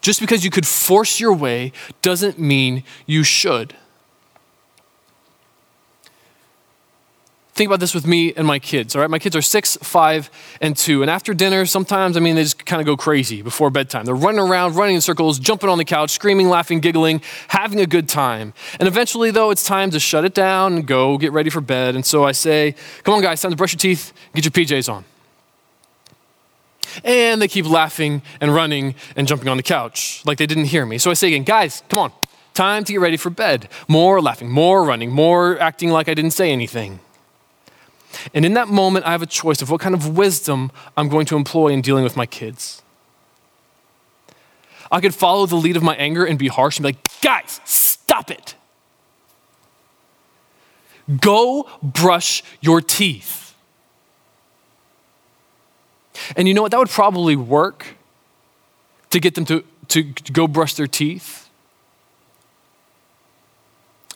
Just 0.00 0.20
because 0.20 0.44
you 0.44 0.50
could 0.50 0.66
force 0.66 1.18
your 1.18 1.32
way 1.32 1.72
doesn't 2.02 2.38
mean 2.38 2.84
you 3.06 3.24
should. 3.24 3.74
Think 7.56 7.70
about 7.70 7.80
this 7.80 7.94
with 7.94 8.06
me 8.06 8.34
and 8.34 8.46
my 8.46 8.58
kids, 8.58 8.94
all 8.94 9.00
right? 9.00 9.08
My 9.08 9.18
kids 9.18 9.34
are 9.34 9.40
six, 9.40 9.78
five, 9.78 10.30
and 10.60 10.76
two. 10.76 11.00
And 11.00 11.10
after 11.10 11.32
dinner, 11.32 11.64
sometimes, 11.64 12.14
I 12.16 12.20
mean, 12.20 12.36
they 12.36 12.42
just 12.42 12.66
kind 12.66 12.82
of 12.82 12.86
go 12.86 12.98
crazy 12.98 13.40
before 13.40 13.70
bedtime. 13.70 14.04
They're 14.04 14.14
running 14.14 14.40
around, 14.40 14.74
running 14.74 14.94
in 14.94 15.00
circles, 15.00 15.38
jumping 15.38 15.70
on 15.70 15.78
the 15.78 15.84
couch, 15.84 16.10
screaming, 16.10 16.50
laughing, 16.50 16.80
giggling, 16.80 17.22
having 17.48 17.80
a 17.80 17.86
good 17.86 18.10
time. 18.10 18.52
And 18.78 18.86
eventually, 18.86 19.30
though, 19.30 19.50
it's 19.50 19.64
time 19.64 19.90
to 19.92 19.98
shut 19.98 20.26
it 20.26 20.34
down 20.34 20.74
and 20.74 20.86
go 20.86 21.16
get 21.16 21.32
ready 21.32 21.48
for 21.48 21.62
bed. 21.62 21.94
And 21.94 22.04
so 22.04 22.24
I 22.24 22.32
say, 22.32 22.74
come 23.04 23.14
on, 23.14 23.22
guys, 23.22 23.40
time 23.40 23.52
to 23.52 23.56
brush 23.56 23.72
your 23.72 23.78
teeth, 23.78 24.12
get 24.34 24.44
your 24.44 24.52
PJs 24.52 24.92
on. 24.92 25.06
And 27.04 27.40
they 27.40 27.48
keep 27.48 27.66
laughing 27.66 28.20
and 28.38 28.54
running 28.54 28.94
and 29.16 29.26
jumping 29.26 29.48
on 29.48 29.56
the 29.56 29.62
couch 29.62 30.22
like 30.26 30.36
they 30.36 30.46
didn't 30.46 30.66
hear 30.66 30.84
me. 30.84 30.98
So 30.98 31.10
I 31.10 31.14
say 31.14 31.28
again, 31.28 31.44
guys, 31.44 31.82
come 31.88 32.00
on, 32.00 32.12
time 32.52 32.84
to 32.84 32.92
get 32.92 33.00
ready 33.00 33.16
for 33.16 33.30
bed. 33.30 33.70
More 33.88 34.20
laughing, 34.20 34.50
more 34.50 34.84
running, 34.84 35.10
more 35.10 35.58
acting 35.58 35.90
like 35.90 36.08
I 36.08 36.14
didn't 36.14 36.32
say 36.32 36.52
anything. 36.52 37.00
And 38.34 38.44
in 38.44 38.54
that 38.54 38.68
moment, 38.68 39.06
I 39.06 39.12
have 39.12 39.22
a 39.22 39.26
choice 39.26 39.62
of 39.62 39.70
what 39.70 39.80
kind 39.80 39.94
of 39.94 40.16
wisdom 40.16 40.70
I'm 40.96 41.08
going 41.08 41.26
to 41.26 41.36
employ 41.36 41.68
in 41.68 41.80
dealing 41.80 42.04
with 42.04 42.16
my 42.16 42.26
kids. 42.26 42.82
I 44.90 45.00
could 45.00 45.14
follow 45.14 45.46
the 45.46 45.56
lead 45.56 45.76
of 45.76 45.82
my 45.82 45.96
anger 45.96 46.24
and 46.24 46.38
be 46.38 46.48
harsh 46.48 46.78
and 46.78 46.84
be 46.84 46.88
like, 46.88 47.20
guys, 47.20 47.60
stop 47.64 48.30
it. 48.30 48.54
Go 51.20 51.68
brush 51.82 52.42
your 52.60 52.80
teeth. 52.80 53.54
And 56.36 56.48
you 56.48 56.54
know 56.54 56.62
what? 56.62 56.70
That 56.70 56.78
would 56.78 56.88
probably 56.88 57.36
work 57.36 57.96
to 59.10 59.20
get 59.20 59.34
them 59.34 59.44
to, 59.46 59.64
to 59.88 60.02
go 60.32 60.48
brush 60.48 60.74
their 60.74 60.86
teeth. 60.86 61.48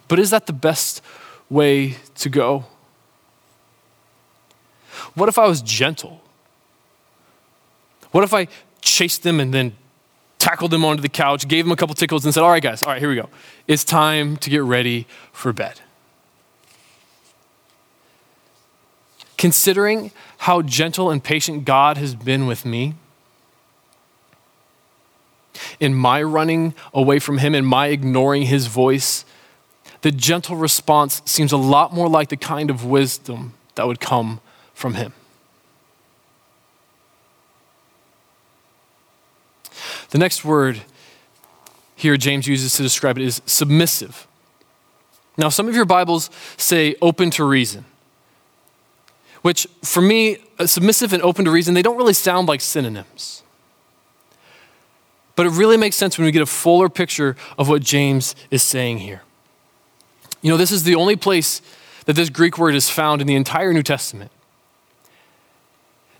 But 0.08 0.18
is 0.18 0.30
that 0.30 0.46
the 0.46 0.52
best 0.52 1.02
way 1.48 1.96
to 2.16 2.28
go? 2.28 2.64
What 5.14 5.28
if 5.28 5.38
I 5.38 5.46
was 5.46 5.62
gentle? 5.62 6.22
What 8.10 8.24
if 8.24 8.34
I 8.34 8.48
chased 8.80 9.22
them 9.22 9.40
and 9.40 9.54
then 9.54 9.76
tackled 10.38 10.70
them 10.70 10.84
onto 10.84 11.02
the 11.02 11.08
couch, 11.08 11.46
gave 11.46 11.64
them 11.64 11.72
a 11.72 11.76
couple 11.76 11.94
tickles, 11.94 12.24
and 12.24 12.34
said, 12.34 12.42
All 12.42 12.50
right, 12.50 12.62
guys, 12.62 12.82
all 12.82 12.90
right, 12.90 12.98
here 12.98 13.08
we 13.08 13.14
go. 13.14 13.28
It's 13.68 13.84
time 13.84 14.36
to 14.38 14.50
get 14.50 14.62
ready 14.62 15.06
for 15.32 15.52
bed. 15.52 15.80
Considering 19.38 20.10
how 20.38 20.62
gentle 20.62 21.10
and 21.10 21.22
patient 21.22 21.64
God 21.64 21.96
has 21.96 22.14
been 22.14 22.46
with 22.46 22.64
me, 22.64 22.94
in 25.78 25.94
my 25.94 26.22
running 26.22 26.74
away 26.92 27.18
from 27.18 27.38
Him, 27.38 27.54
in 27.54 27.64
my 27.64 27.88
ignoring 27.88 28.42
His 28.42 28.66
voice, 28.66 29.24
the 30.02 30.10
gentle 30.10 30.56
response 30.56 31.22
seems 31.24 31.52
a 31.52 31.56
lot 31.56 31.92
more 31.92 32.08
like 32.08 32.28
the 32.28 32.36
kind 32.36 32.70
of 32.70 32.84
wisdom 32.84 33.54
that 33.74 33.86
would 33.86 34.00
come 34.00 34.40
from 34.80 34.94
Him. 34.94 35.12
The 40.10 40.18
next 40.18 40.44
word 40.44 40.80
here 41.94 42.16
James 42.16 42.46
uses 42.46 42.74
to 42.76 42.82
describe 42.82 43.18
it 43.18 43.24
is 43.24 43.42
submissive. 43.46 44.26
Now, 45.36 45.50
some 45.50 45.68
of 45.68 45.74
your 45.74 45.84
Bibles 45.84 46.30
say 46.56 46.96
open 47.00 47.30
to 47.32 47.44
reason, 47.44 47.84
which 49.42 49.66
for 49.82 50.00
me, 50.00 50.38
uh, 50.58 50.66
submissive 50.66 51.12
and 51.12 51.22
open 51.22 51.44
to 51.44 51.50
reason, 51.50 51.74
they 51.74 51.82
don't 51.82 51.96
really 51.96 52.14
sound 52.14 52.48
like 52.48 52.60
synonyms. 52.60 53.42
But 55.36 55.46
it 55.46 55.50
really 55.50 55.76
makes 55.76 55.96
sense 55.96 56.18
when 56.18 56.24
we 56.24 56.32
get 56.32 56.42
a 56.42 56.46
fuller 56.46 56.88
picture 56.88 57.36
of 57.56 57.68
what 57.68 57.82
James 57.82 58.34
is 58.50 58.62
saying 58.62 58.98
here. 58.98 59.22
You 60.42 60.50
know, 60.50 60.56
this 60.56 60.72
is 60.72 60.84
the 60.84 60.94
only 60.94 61.16
place 61.16 61.62
that 62.06 62.14
this 62.14 62.30
Greek 62.30 62.58
word 62.58 62.74
is 62.74 62.90
found 62.90 63.20
in 63.20 63.26
the 63.26 63.36
entire 63.36 63.72
New 63.72 63.82
Testament. 63.82 64.30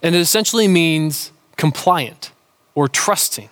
And 0.02 0.14
it 0.14 0.20
essentially 0.20 0.68
means 0.68 1.32
compliant 1.56 2.32
or 2.74 2.88
trusting. 2.88 3.48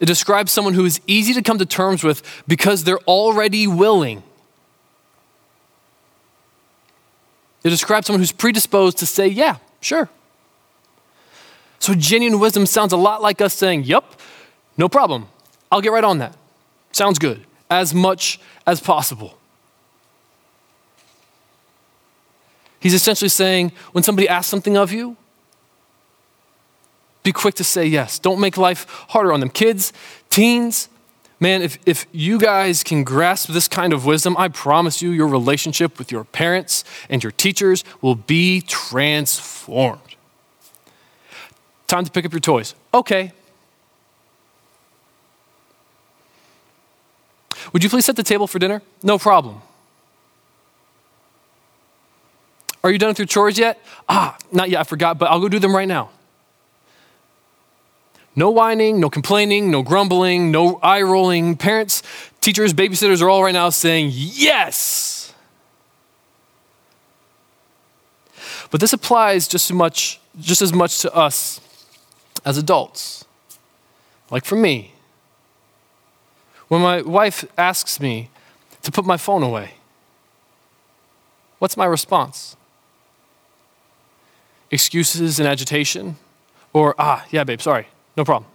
It 0.00 0.06
describes 0.06 0.52
someone 0.52 0.74
who 0.74 0.84
is 0.84 1.00
easy 1.06 1.32
to 1.34 1.42
come 1.42 1.58
to 1.58 1.66
terms 1.66 2.04
with 2.04 2.22
because 2.46 2.84
they're 2.84 2.98
already 3.00 3.66
willing. 3.66 4.22
It 7.62 7.70
describes 7.70 8.06
someone 8.06 8.20
who's 8.20 8.32
predisposed 8.32 8.98
to 8.98 9.06
say, 9.06 9.26
yeah, 9.26 9.56
sure. 9.80 10.10
So 11.78 11.94
genuine 11.94 12.38
wisdom 12.38 12.66
sounds 12.66 12.92
a 12.92 12.96
lot 12.96 13.22
like 13.22 13.40
us 13.40 13.54
saying, 13.54 13.84
yep, 13.84 14.04
no 14.76 14.88
problem. 14.88 15.28
I'll 15.72 15.80
get 15.80 15.92
right 15.92 16.04
on 16.04 16.18
that. 16.18 16.36
Sounds 16.92 17.18
good. 17.18 17.44
As 17.70 17.94
much 17.94 18.38
as 18.66 18.80
possible. 18.80 19.38
He's 22.84 22.92
essentially 22.92 23.30
saying 23.30 23.72
when 23.92 24.04
somebody 24.04 24.28
asks 24.28 24.50
something 24.50 24.76
of 24.76 24.92
you, 24.92 25.16
be 27.22 27.32
quick 27.32 27.54
to 27.54 27.64
say 27.64 27.86
yes. 27.86 28.18
Don't 28.18 28.38
make 28.38 28.58
life 28.58 28.84
harder 29.08 29.32
on 29.32 29.40
them. 29.40 29.48
Kids, 29.48 29.90
teens, 30.28 30.90
man, 31.40 31.62
if, 31.62 31.78
if 31.86 32.04
you 32.12 32.38
guys 32.38 32.84
can 32.84 33.02
grasp 33.02 33.48
this 33.48 33.68
kind 33.68 33.94
of 33.94 34.04
wisdom, 34.04 34.36
I 34.36 34.48
promise 34.48 35.00
you, 35.00 35.12
your 35.12 35.28
relationship 35.28 35.98
with 35.98 36.12
your 36.12 36.24
parents 36.24 36.84
and 37.08 37.24
your 37.24 37.32
teachers 37.32 37.84
will 38.02 38.16
be 38.16 38.60
transformed. 38.60 40.16
Time 41.86 42.04
to 42.04 42.10
pick 42.10 42.26
up 42.26 42.32
your 42.32 42.40
toys. 42.40 42.74
Okay. 42.92 43.32
Would 47.72 47.82
you 47.82 47.88
please 47.88 48.04
set 48.04 48.16
the 48.16 48.22
table 48.22 48.46
for 48.46 48.58
dinner? 48.58 48.82
No 49.02 49.18
problem. 49.18 49.62
Are 52.84 52.92
you 52.92 52.98
done 52.98 53.08
with 53.08 53.18
your 53.18 53.26
chores 53.26 53.58
yet? 53.58 53.82
Ah, 54.10 54.36
not 54.52 54.68
yet, 54.68 54.80
I 54.80 54.84
forgot, 54.84 55.18
but 55.18 55.30
I'll 55.30 55.40
go 55.40 55.48
do 55.48 55.58
them 55.58 55.74
right 55.74 55.88
now. 55.88 56.10
No 58.36 58.50
whining, 58.50 59.00
no 59.00 59.08
complaining, 59.08 59.70
no 59.70 59.82
grumbling, 59.82 60.50
no 60.50 60.78
eye 60.82 61.00
rolling. 61.00 61.56
Parents, 61.56 62.02
teachers, 62.42 62.74
babysitters 62.74 63.22
are 63.22 63.30
all 63.30 63.42
right 63.42 63.54
now 63.54 63.70
saying, 63.70 64.10
Yes! 64.12 65.32
But 68.70 68.80
this 68.80 68.92
applies 68.92 69.48
just 69.48 69.70
as 69.70 69.74
much, 69.74 70.20
just 70.38 70.60
as 70.60 70.72
much 70.72 71.00
to 71.00 71.14
us 71.14 71.60
as 72.44 72.58
adults. 72.58 73.24
Like 74.30 74.44
for 74.44 74.56
me, 74.56 74.92
when 76.68 76.82
my 76.82 77.00
wife 77.00 77.46
asks 77.56 77.98
me 77.98 78.28
to 78.82 78.92
put 78.92 79.06
my 79.06 79.16
phone 79.16 79.42
away, 79.42 79.74
what's 81.60 81.78
my 81.78 81.86
response? 81.86 82.56
Excuses 84.70 85.38
and 85.38 85.48
agitation, 85.48 86.16
or, 86.72 86.94
ah, 86.98 87.24
yeah, 87.30 87.44
babe, 87.44 87.60
sorry, 87.60 87.86
no 88.16 88.24
problem. 88.24 88.50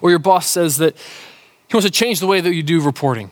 Or 0.00 0.10
your 0.10 0.18
boss 0.18 0.48
says 0.48 0.76
that 0.76 0.96
he 1.68 1.76
wants 1.76 1.86
to 1.86 1.90
change 1.90 2.20
the 2.20 2.26
way 2.26 2.40
that 2.40 2.54
you 2.54 2.62
do 2.62 2.80
reporting. 2.80 3.30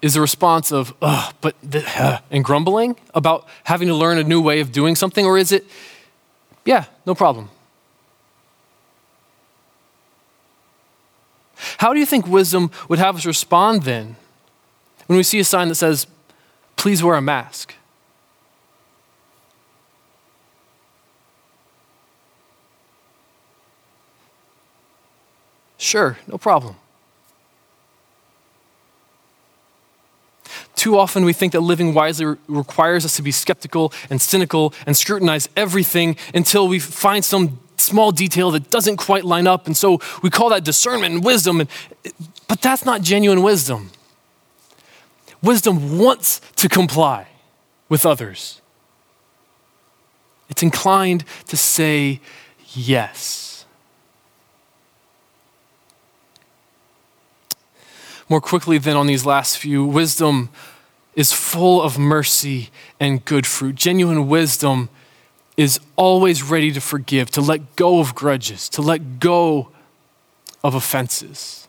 Is 0.00 0.14
the 0.14 0.20
response 0.20 0.70
of, 0.70 0.94
ugh, 1.02 1.34
but, 1.40 1.56
the, 1.60 1.84
uh, 2.00 2.20
and 2.30 2.44
grumbling 2.44 2.96
about 3.14 3.48
having 3.64 3.88
to 3.88 3.94
learn 3.94 4.18
a 4.18 4.22
new 4.22 4.40
way 4.40 4.60
of 4.60 4.70
doing 4.70 4.94
something? 4.94 5.26
Or 5.26 5.36
is 5.36 5.50
it, 5.50 5.66
yeah, 6.64 6.84
no 7.04 7.16
problem? 7.16 7.50
How 11.78 11.92
do 11.92 11.98
you 11.98 12.06
think 12.06 12.28
wisdom 12.28 12.70
would 12.88 13.00
have 13.00 13.16
us 13.16 13.26
respond 13.26 13.82
then 13.82 14.14
when 15.08 15.16
we 15.16 15.22
see 15.24 15.40
a 15.40 15.44
sign 15.44 15.68
that 15.68 15.74
says, 15.74 16.06
please 16.76 17.02
wear 17.02 17.16
a 17.16 17.20
mask? 17.20 17.74
Sure, 25.78 26.18
no 26.26 26.36
problem. 26.38 26.76
Too 30.74 30.98
often 30.98 31.24
we 31.24 31.32
think 31.32 31.52
that 31.54 31.60
living 31.60 31.94
wisely 31.94 32.36
requires 32.46 33.04
us 33.04 33.16
to 33.16 33.22
be 33.22 33.32
skeptical 33.32 33.92
and 34.10 34.20
cynical 34.20 34.74
and 34.86 34.96
scrutinize 34.96 35.48
everything 35.56 36.16
until 36.34 36.68
we 36.68 36.78
find 36.78 37.24
some 37.24 37.58
small 37.76 38.12
detail 38.12 38.50
that 38.50 38.70
doesn't 38.70 38.96
quite 38.96 39.24
line 39.24 39.46
up. 39.46 39.66
And 39.66 39.76
so 39.76 40.00
we 40.22 40.30
call 40.30 40.50
that 40.50 40.64
discernment 40.64 41.14
and 41.14 41.24
wisdom. 41.24 41.60
And, 41.60 41.68
but 42.46 42.60
that's 42.60 42.84
not 42.84 43.02
genuine 43.02 43.42
wisdom. 43.42 43.90
Wisdom 45.42 45.98
wants 45.98 46.40
to 46.56 46.68
comply 46.68 47.28
with 47.88 48.04
others, 48.04 48.60
it's 50.50 50.62
inclined 50.62 51.24
to 51.46 51.56
say 51.56 52.20
yes. 52.74 53.48
more 58.28 58.40
quickly 58.40 58.78
than 58.78 58.96
on 58.96 59.06
these 59.06 59.24
last 59.24 59.58
few. 59.58 59.84
Wisdom 59.84 60.50
is 61.14 61.32
full 61.32 61.82
of 61.82 61.98
mercy 61.98 62.70
and 63.00 63.24
good 63.24 63.46
fruit. 63.46 63.74
Genuine 63.74 64.28
wisdom 64.28 64.88
is 65.56 65.80
always 65.96 66.42
ready 66.42 66.70
to 66.72 66.80
forgive, 66.80 67.30
to 67.30 67.40
let 67.40 67.74
go 67.74 67.98
of 67.98 68.14
grudges, 68.14 68.68
to 68.68 68.82
let 68.82 69.18
go 69.18 69.70
of 70.62 70.74
offenses. 70.74 71.67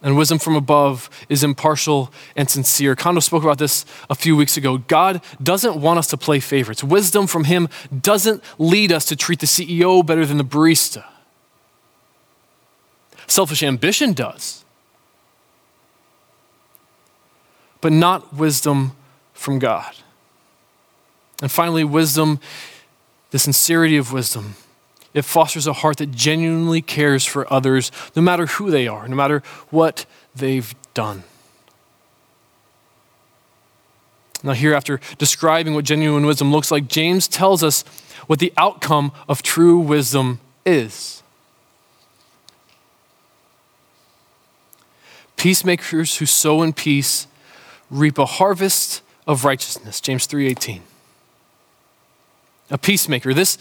And 0.00 0.16
wisdom 0.16 0.38
from 0.38 0.54
above 0.54 1.10
is 1.28 1.42
impartial 1.42 2.12
and 2.36 2.48
sincere. 2.48 2.94
Kondo 2.94 3.20
spoke 3.20 3.42
about 3.42 3.58
this 3.58 3.84
a 4.08 4.14
few 4.14 4.36
weeks 4.36 4.56
ago. 4.56 4.78
God 4.78 5.20
doesn't 5.42 5.80
want 5.80 5.98
us 5.98 6.06
to 6.08 6.16
play 6.16 6.38
favorites. 6.38 6.84
Wisdom 6.84 7.26
from 7.26 7.44
Him 7.44 7.68
doesn't 8.00 8.42
lead 8.58 8.92
us 8.92 9.04
to 9.06 9.16
treat 9.16 9.40
the 9.40 9.46
CEO 9.46 10.06
better 10.06 10.24
than 10.24 10.38
the 10.38 10.44
barista. 10.44 11.04
Selfish 13.26 13.62
ambition 13.62 14.12
does, 14.12 14.64
but 17.80 17.92
not 17.92 18.32
wisdom 18.32 18.92
from 19.34 19.58
God. 19.58 19.94
And 21.42 21.50
finally, 21.50 21.84
wisdom, 21.84 22.40
the 23.30 23.38
sincerity 23.38 23.96
of 23.96 24.12
wisdom. 24.12 24.54
It 25.14 25.22
fosters 25.22 25.66
a 25.66 25.72
heart 25.72 25.96
that 25.98 26.12
genuinely 26.12 26.82
cares 26.82 27.24
for 27.24 27.50
others, 27.52 27.90
no 28.14 28.22
matter 28.22 28.46
who 28.46 28.70
they 28.70 28.86
are, 28.86 29.08
no 29.08 29.16
matter 29.16 29.42
what 29.70 30.06
they've 30.34 30.74
done. 30.94 31.24
Now, 34.42 34.52
here, 34.52 34.74
after 34.74 35.00
describing 35.16 35.74
what 35.74 35.84
genuine 35.84 36.24
wisdom 36.24 36.52
looks 36.52 36.70
like, 36.70 36.86
James 36.86 37.26
tells 37.26 37.64
us 37.64 37.82
what 38.26 38.38
the 38.38 38.52
outcome 38.56 39.10
of 39.28 39.42
true 39.42 39.78
wisdom 39.78 40.38
is. 40.64 41.22
Peacemakers 45.36 46.18
who 46.18 46.26
sow 46.26 46.62
in 46.62 46.72
peace 46.72 47.26
reap 47.90 48.18
a 48.18 48.26
harvest 48.26 49.02
of 49.26 49.44
righteousness. 49.44 50.00
James 50.00 50.26
3:18. 50.26 50.82
A 52.70 52.78
peacemaker. 52.78 53.32
This, 53.32 53.56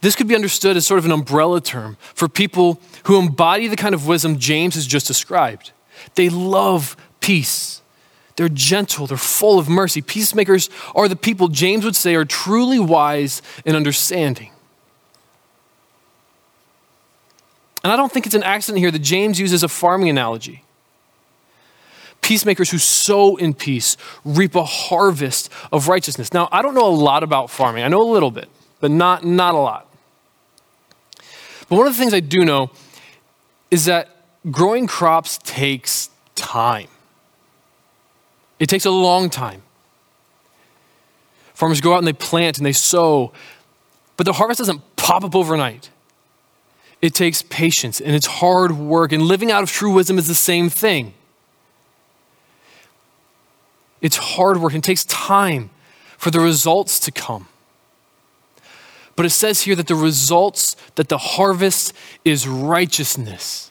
this 0.00 0.14
could 0.14 0.28
be 0.28 0.34
understood 0.34 0.76
as 0.76 0.86
sort 0.86 0.98
of 0.98 1.04
an 1.04 1.12
umbrella 1.12 1.60
term 1.60 1.96
for 2.14 2.28
people 2.28 2.80
who 3.04 3.18
embody 3.18 3.66
the 3.66 3.76
kind 3.76 3.94
of 3.94 4.06
wisdom 4.06 4.38
James 4.38 4.76
has 4.76 4.86
just 4.86 5.06
described. 5.06 5.72
They 6.14 6.28
love 6.28 6.96
peace. 7.20 7.82
They're 8.36 8.48
gentle, 8.48 9.06
they're 9.06 9.16
full 9.16 9.58
of 9.58 9.68
mercy. 9.68 10.00
Peacemakers 10.00 10.70
are 10.94 11.08
the 11.08 11.16
people 11.16 11.48
James 11.48 11.84
would 11.84 11.96
say 11.96 12.14
are 12.14 12.24
truly 12.24 12.78
wise 12.78 13.42
and 13.66 13.76
understanding. 13.76 14.50
And 17.84 17.92
I 17.92 17.96
don't 17.96 18.12
think 18.12 18.26
it's 18.26 18.34
an 18.34 18.44
accident 18.44 18.78
here 18.78 18.90
that 18.90 19.00
James 19.00 19.40
uses 19.40 19.62
a 19.62 19.68
farming 19.68 20.08
analogy. 20.08 20.64
Peacemakers 22.22 22.70
who 22.70 22.78
sow 22.78 23.36
in 23.36 23.52
peace 23.52 23.96
reap 24.24 24.54
a 24.54 24.64
harvest 24.64 25.50
of 25.70 25.88
righteousness. 25.88 26.32
Now, 26.32 26.48
I 26.50 26.62
don't 26.62 26.74
know 26.74 26.86
a 26.86 26.88
lot 26.88 27.22
about 27.22 27.50
farming. 27.50 27.84
I 27.84 27.88
know 27.88 28.00
a 28.00 28.10
little 28.10 28.30
bit, 28.30 28.48
but 28.80 28.90
not, 28.90 29.24
not 29.24 29.54
a 29.54 29.58
lot. 29.58 29.88
But 31.68 31.76
one 31.76 31.86
of 31.86 31.94
the 31.94 31.98
things 31.98 32.14
I 32.14 32.20
do 32.20 32.44
know 32.44 32.70
is 33.70 33.86
that 33.86 34.08
growing 34.50 34.86
crops 34.86 35.38
takes 35.42 36.10
time. 36.34 36.88
It 38.58 38.68
takes 38.68 38.84
a 38.84 38.90
long 38.90 39.28
time. 39.28 39.62
Farmers 41.54 41.80
go 41.80 41.94
out 41.94 41.98
and 41.98 42.06
they 42.06 42.12
plant 42.12 42.58
and 42.58 42.66
they 42.66 42.72
sow, 42.72 43.32
but 44.16 44.26
the 44.26 44.34
harvest 44.34 44.58
doesn't 44.58 44.96
pop 44.96 45.24
up 45.24 45.34
overnight. 45.34 45.90
It 47.00 47.14
takes 47.14 47.42
patience 47.42 48.00
and 48.00 48.14
it's 48.14 48.26
hard 48.26 48.72
work, 48.72 49.10
and 49.10 49.22
living 49.22 49.50
out 49.50 49.64
of 49.64 49.70
true 49.70 49.92
wisdom 49.92 50.18
is 50.18 50.28
the 50.28 50.34
same 50.34 50.70
thing. 50.70 51.14
It's 54.02 54.16
hard 54.16 54.60
work 54.60 54.74
and 54.74 54.84
takes 54.84 55.04
time 55.04 55.70
for 56.18 56.30
the 56.30 56.40
results 56.40 57.00
to 57.00 57.10
come. 57.10 57.48
But 59.16 59.26
it 59.26 59.30
says 59.30 59.62
here 59.62 59.74
that 59.76 59.86
the 59.86 59.94
results, 59.94 60.76
that 60.96 61.08
the 61.08 61.18
harvest 61.18 61.94
is 62.24 62.46
righteousness. 62.46 63.70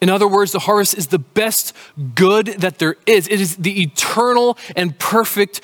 In 0.00 0.10
other 0.10 0.28
words, 0.28 0.52
the 0.52 0.58
harvest 0.58 0.98
is 0.98 1.06
the 1.06 1.18
best 1.18 1.74
good 2.14 2.46
that 2.46 2.78
there 2.78 2.96
is. 3.06 3.28
It 3.28 3.40
is 3.40 3.56
the 3.56 3.82
eternal 3.82 4.58
and 4.76 4.98
perfect 4.98 5.60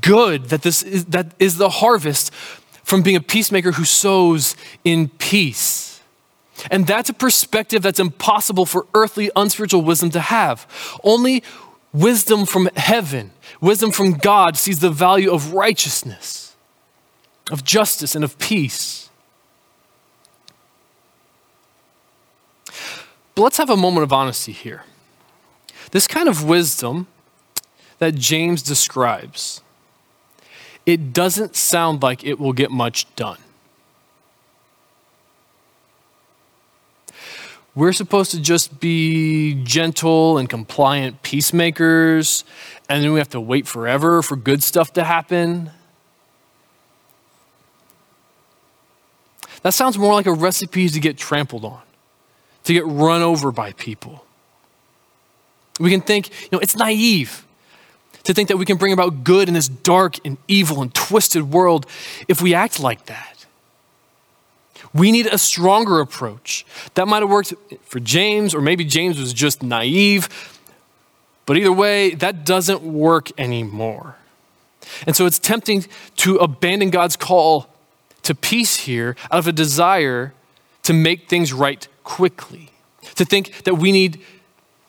good 0.00 0.46
that 0.46 0.62
this 0.62 0.82
is, 0.82 1.06
that 1.06 1.32
is 1.38 1.56
the 1.56 1.70
harvest 1.70 2.32
from 2.82 3.02
being 3.02 3.16
a 3.16 3.20
peacemaker 3.20 3.72
who 3.72 3.84
sows 3.84 4.56
in 4.84 5.08
peace. 5.08 6.00
And 6.70 6.86
that's 6.86 7.08
a 7.08 7.14
perspective 7.14 7.82
that's 7.82 8.00
impossible 8.00 8.66
for 8.66 8.86
earthly, 8.94 9.30
unspiritual 9.36 9.82
wisdom 9.82 10.10
to 10.10 10.20
have. 10.20 10.66
Only 11.04 11.42
Wisdom 11.92 12.44
from 12.44 12.68
heaven, 12.76 13.32
wisdom 13.60 13.90
from 13.90 14.12
God 14.12 14.56
sees 14.56 14.80
the 14.80 14.90
value 14.90 15.32
of 15.32 15.54
righteousness, 15.54 16.54
of 17.50 17.64
justice, 17.64 18.14
and 18.14 18.22
of 18.22 18.38
peace. 18.38 19.08
But 23.34 23.42
let's 23.42 23.56
have 23.56 23.70
a 23.70 23.76
moment 23.76 24.04
of 24.04 24.12
honesty 24.12 24.52
here. 24.52 24.84
This 25.92 26.06
kind 26.06 26.28
of 26.28 26.44
wisdom 26.44 27.06
that 27.98 28.14
James 28.14 28.62
describes, 28.62 29.62
it 30.84 31.12
doesn't 31.12 31.56
sound 31.56 32.02
like 32.02 32.24
it 32.24 32.38
will 32.38 32.52
get 32.52 32.70
much 32.70 33.12
done. 33.16 33.38
We're 37.78 37.92
supposed 37.92 38.32
to 38.32 38.40
just 38.40 38.80
be 38.80 39.62
gentle 39.62 40.36
and 40.36 40.50
compliant 40.50 41.22
peacemakers, 41.22 42.42
and 42.88 43.04
then 43.04 43.12
we 43.12 43.20
have 43.20 43.28
to 43.28 43.40
wait 43.40 43.68
forever 43.68 44.20
for 44.20 44.34
good 44.34 44.64
stuff 44.64 44.94
to 44.94 45.04
happen. 45.04 45.70
That 49.62 49.74
sounds 49.74 49.96
more 49.96 50.12
like 50.12 50.26
a 50.26 50.32
recipe 50.32 50.88
to 50.88 50.98
get 50.98 51.18
trampled 51.18 51.64
on, 51.64 51.80
to 52.64 52.72
get 52.72 52.84
run 52.84 53.22
over 53.22 53.52
by 53.52 53.70
people. 53.74 54.24
We 55.78 55.92
can 55.92 56.00
think, 56.00 56.30
you 56.30 56.48
know, 56.50 56.58
it's 56.58 56.74
naive 56.74 57.46
to 58.24 58.34
think 58.34 58.48
that 58.48 58.56
we 58.56 58.64
can 58.64 58.76
bring 58.76 58.92
about 58.92 59.22
good 59.22 59.46
in 59.46 59.54
this 59.54 59.68
dark 59.68 60.16
and 60.24 60.36
evil 60.48 60.82
and 60.82 60.92
twisted 60.92 61.52
world 61.52 61.86
if 62.26 62.42
we 62.42 62.54
act 62.54 62.80
like 62.80 63.06
that. 63.06 63.37
We 64.92 65.12
need 65.12 65.26
a 65.26 65.38
stronger 65.38 66.00
approach. 66.00 66.64
That 66.94 67.08
might 67.08 67.22
have 67.22 67.30
worked 67.30 67.54
for 67.82 68.00
James, 68.00 68.54
or 68.54 68.60
maybe 68.60 68.84
James 68.84 69.18
was 69.18 69.32
just 69.32 69.62
naive. 69.62 70.28
But 71.46 71.56
either 71.56 71.72
way, 71.72 72.14
that 72.14 72.44
doesn't 72.44 72.82
work 72.82 73.30
anymore. 73.38 74.16
And 75.06 75.16
so 75.16 75.26
it's 75.26 75.38
tempting 75.38 75.86
to 76.16 76.36
abandon 76.36 76.90
God's 76.90 77.16
call 77.16 77.68
to 78.22 78.34
peace 78.34 78.76
here 78.76 79.16
out 79.30 79.38
of 79.38 79.46
a 79.46 79.52
desire 79.52 80.34
to 80.82 80.92
make 80.92 81.28
things 81.28 81.52
right 81.52 81.86
quickly. 82.04 82.70
To 83.14 83.24
think 83.24 83.64
that 83.64 83.74
we 83.74 83.92
need 83.92 84.20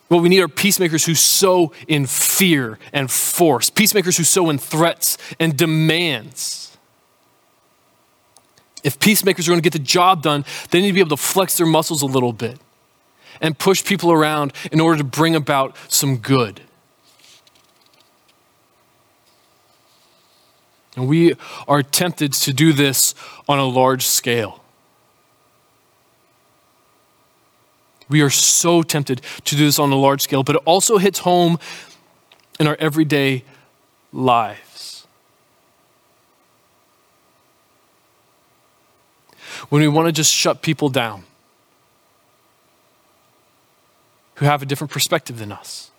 what 0.08 0.22
we 0.22 0.28
need 0.28 0.40
are 0.40 0.48
peacemakers 0.48 1.04
who 1.04 1.14
sow 1.14 1.72
in 1.86 2.04
fear 2.04 2.80
and 2.92 3.08
force, 3.08 3.70
peacemakers 3.70 4.16
who 4.16 4.24
sow 4.24 4.50
in 4.50 4.58
threats 4.58 5.16
and 5.38 5.56
demands. 5.56 6.69
If 8.82 8.98
peacemakers 8.98 9.46
are 9.46 9.50
going 9.52 9.60
to 9.60 9.68
get 9.68 9.72
the 9.72 9.78
job 9.78 10.22
done, 10.22 10.44
they 10.70 10.80
need 10.80 10.88
to 10.88 10.94
be 10.94 11.00
able 11.00 11.16
to 11.16 11.22
flex 11.22 11.56
their 11.56 11.66
muscles 11.66 12.02
a 12.02 12.06
little 12.06 12.32
bit 12.32 12.58
and 13.40 13.58
push 13.58 13.84
people 13.84 14.12
around 14.12 14.52
in 14.72 14.80
order 14.80 14.98
to 14.98 15.04
bring 15.04 15.34
about 15.34 15.76
some 15.88 16.16
good. 16.16 16.60
And 20.96 21.08
we 21.08 21.34
are 21.68 21.82
tempted 21.82 22.32
to 22.32 22.52
do 22.52 22.72
this 22.72 23.14
on 23.48 23.58
a 23.58 23.64
large 23.64 24.04
scale. 24.06 24.62
We 28.08 28.22
are 28.22 28.30
so 28.30 28.82
tempted 28.82 29.22
to 29.44 29.56
do 29.56 29.64
this 29.64 29.78
on 29.78 29.92
a 29.92 29.96
large 29.96 30.20
scale, 30.20 30.42
but 30.42 30.56
it 30.56 30.62
also 30.64 30.98
hits 30.98 31.20
home 31.20 31.58
in 32.58 32.66
our 32.66 32.76
everyday 32.80 33.44
lives. 34.12 34.99
When 39.68 39.82
we 39.82 39.88
want 39.88 40.06
to 40.06 40.12
just 40.12 40.32
shut 40.32 40.62
people 40.62 40.88
down 40.88 41.24
who 44.36 44.46
have 44.46 44.62
a 44.62 44.66
different 44.66 44.90
perspective 44.90 45.38
than 45.38 45.52
us. 45.52 45.90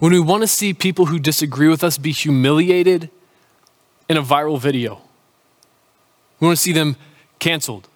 When 0.00 0.12
we 0.12 0.18
want 0.18 0.42
to 0.42 0.48
see 0.48 0.74
people 0.74 1.06
who 1.06 1.18
disagree 1.18 1.68
with 1.68 1.84
us 1.84 1.96
be 1.96 2.10
humiliated 2.10 3.08
in 4.08 4.16
a 4.16 4.22
viral 4.22 4.60
video, 4.60 5.00
we 6.40 6.46
want 6.46 6.56
to 6.56 6.62
see 6.62 6.72
them 6.72 6.96
canceled. 7.38 7.88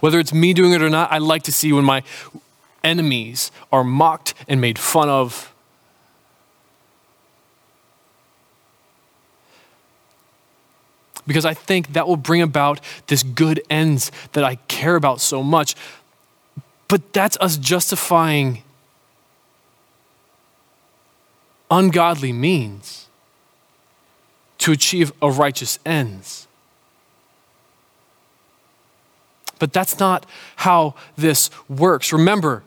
Whether 0.00 0.18
it's 0.18 0.32
me 0.32 0.52
doing 0.52 0.72
it 0.72 0.82
or 0.82 0.90
not, 0.90 1.12
I 1.12 1.18
like 1.18 1.44
to 1.44 1.52
see 1.52 1.72
when 1.72 1.84
my 1.84 2.02
enemies 2.82 3.52
are 3.70 3.84
mocked 3.84 4.34
and 4.48 4.60
made 4.60 4.78
fun 4.78 5.08
of. 5.08 5.54
Because 11.30 11.44
I 11.44 11.54
think 11.54 11.92
that 11.92 12.08
will 12.08 12.16
bring 12.16 12.42
about 12.42 12.80
this 13.06 13.22
good 13.22 13.62
ends 13.70 14.10
that 14.32 14.42
I 14.42 14.56
care 14.66 14.96
about 14.96 15.20
so 15.20 15.44
much. 15.44 15.76
But 16.88 17.12
that's 17.12 17.36
us 17.40 17.56
justifying 17.56 18.64
ungodly 21.70 22.32
means 22.32 23.06
to 24.58 24.72
achieve 24.72 25.12
a 25.22 25.30
righteous 25.30 25.78
ends. 25.86 26.48
But 29.60 29.72
that's 29.72 30.00
not 30.00 30.26
how 30.56 30.96
this 31.16 31.48
works. 31.68 32.12
Remember, 32.12 32.64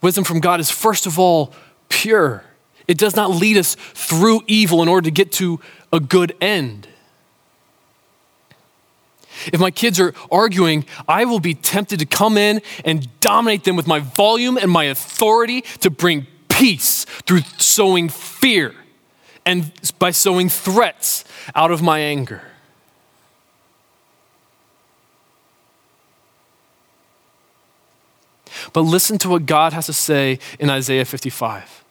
wisdom 0.00 0.24
from 0.24 0.40
God 0.40 0.58
is 0.58 0.70
first 0.70 1.04
of 1.04 1.18
all 1.18 1.52
pure. 1.90 2.44
It 2.88 2.96
does 2.96 3.14
not 3.14 3.28
lead 3.28 3.58
us 3.58 3.74
through 3.74 4.40
evil 4.46 4.80
in 4.80 4.88
order 4.88 5.04
to 5.04 5.10
get 5.10 5.32
to 5.32 5.60
a 5.92 6.00
good 6.00 6.34
end. 6.40 6.88
If 9.52 9.60
my 9.60 9.70
kids 9.70 9.98
are 10.00 10.14
arguing, 10.30 10.84
I 11.08 11.24
will 11.24 11.40
be 11.40 11.54
tempted 11.54 11.98
to 12.00 12.06
come 12.06 12.36
in 12.36 12.62
and 12.84 13.08
dominate 13.20 13.64
them 13.64 13.76
with 13.76 13.86
my 13.86 14.00
volume 14.00 14.56
and 14.56 14.70
my 14.70 14.84
authority 14.84 15.62
to 15.80 15.90
bring 15.90 16.26
peace 16.48 17.04
through 17.26 17.40
sowing 17.58 18.08
fear 18.08 18.74
and 19.46 19.72
by 19.98 20.10
sowing 20.10 20.48
threats 20.48 21.24
out 21.54 21.70
of 21.70 21.82
my 21.82 22.00
anger. 22.00 22.42
But 28.72 28.82
listen 28.82 29.16
to 29.18 29.28
what 29.28 29.46
God 29.46 29.72
has 29.72 29.86
to 29.86 29.92
say 29.92 30.38
in 30.58 30.68
Isaiah 30.68 31.04
55. 31.04 31.84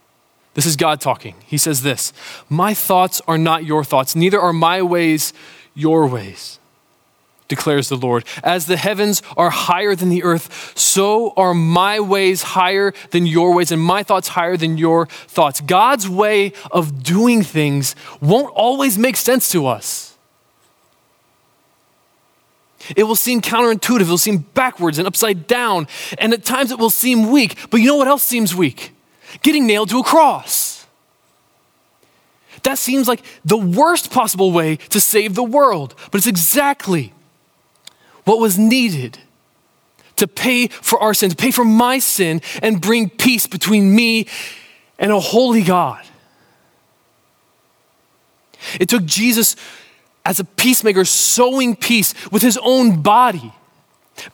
This 0.53 0.65
is 0.65 0.75
God 0.75 1.01
talking. 1.01 1.35
He 1.45 1.57
says 1.57 1.81
this 1.81 2.13
My 2.47 2.73
thoughts 2.73 3.21
are 3.27 3.37
not 3.37 3.65
your 3.65 3.83
thoughts, 3.83 4.15
neither 4.15 4.39
are 4.39 4.53
my 4.53 4.81
ways 4.81 5.33
your 5.73 6.07
ways 6.07 6.58
declares 7.49 7.89
the 7.89 7.97
Lord. 7.97 8.23
As 8.43 8.67
the 8.67 8.77
heavens 8.77 9.21
are 9.35 9.49
higher 9.49 9.95
than 9.95 10.07
the 10.07 10.23
earth, 10.23 10.77
so 10.77 11.33
are 11.35 11.53
my 11.53 11.99
ways 11.99 12.43
higher 12.43 12.93
than 13.11 13.25
your 13.25 13.53
ways, 13.53 13.71
and 13.71 13.81
my 13.81 14.03
thoughts 14.03 14.29
higher 14.29 14.55
than 14.55 14.77
your 14.77 15.07
thoughts. 15.07 15.59
God's 15.59 16.07
way 16.07 16.53
of 16.71 17.03
doing 17.03 17.43
things 17.43 17.95
won't 18.21 18.53
always 18.53 18.97
make 18.97 19.17
sense 19.17 19.49
to 19.51 19.67
us. 19.67 20.15
It 22.95 23.03
will 23.03 23.15
seem 23.15 23.41
counterintuitive, 23.41 24.01
it 24.01 24.07
will 24.07 24.17
seem 24.17 24.37
backwards 24.37 24.97
and 24.97 25.07
upside 25.07 25.47
down, 25.47 25.87
and 26.17 26.33
at 26.33 26.45
times 26.45 26.71
it 26.71 26.79
will 26.79 26.89
seem 26.89 27.29
weak. 27.29 27.57
But 27.69 27.81
you 27.81 27.87
know 27.87 27.97
what 27.97 28.07
else 28.07 28.23
seems 28.23 28.55
weak? 28.55 28.91
Getting 29.41 29.67
nailed 29.67 29.89
to 29.89 29.99
a 29.99 30.03
cross. 30.03 30.87
That 32.63 32.77
seems 32.77 33.07
like 33.07 33.21
the 33.45 33.57
worst 33.57 34.11
possible 34.11 34.51
way 34.51 34.77
to 34.89 34.99
save 34.99 35.35
the 35.35 35.43
world, 35.43 35.95
but 36.11 36.17
it's 36.17 36.27
exactly 36.27 37.13
what 38.25 38.39
was 38.39 38.57
needed 38.57 39.19
to 40.15 40.27
pay 40.27 40.67
for 40.67 40.99
our 40.99 41.13
sin, 41.13 41.29
to 41.29 41.35
pay 41.35 41.51
for 41.51 41.65
my 41.65 41.99
sin, 41.99 42.41
and 42.61 42.81
bring 42.81 43.09
peace 43.09 43.47
between 43.47 43.95
me 43.95 44.27
and 44.97 45.11
a 45.11 45.19
holy 45.19 45.63
God. 45.63 46.05
It 48.79 48.89
took 48.89 49.05
Jesus 49.05 49.55
as 50.25 50.39
a 50.39 50.43
peacemaker 50.43 51.05
sowing 51.05 51.75
peace 51.75 52.13
with 52.31 52.41
his 52.41 52.59
own 52.61 53.01
body, 53.01 53.53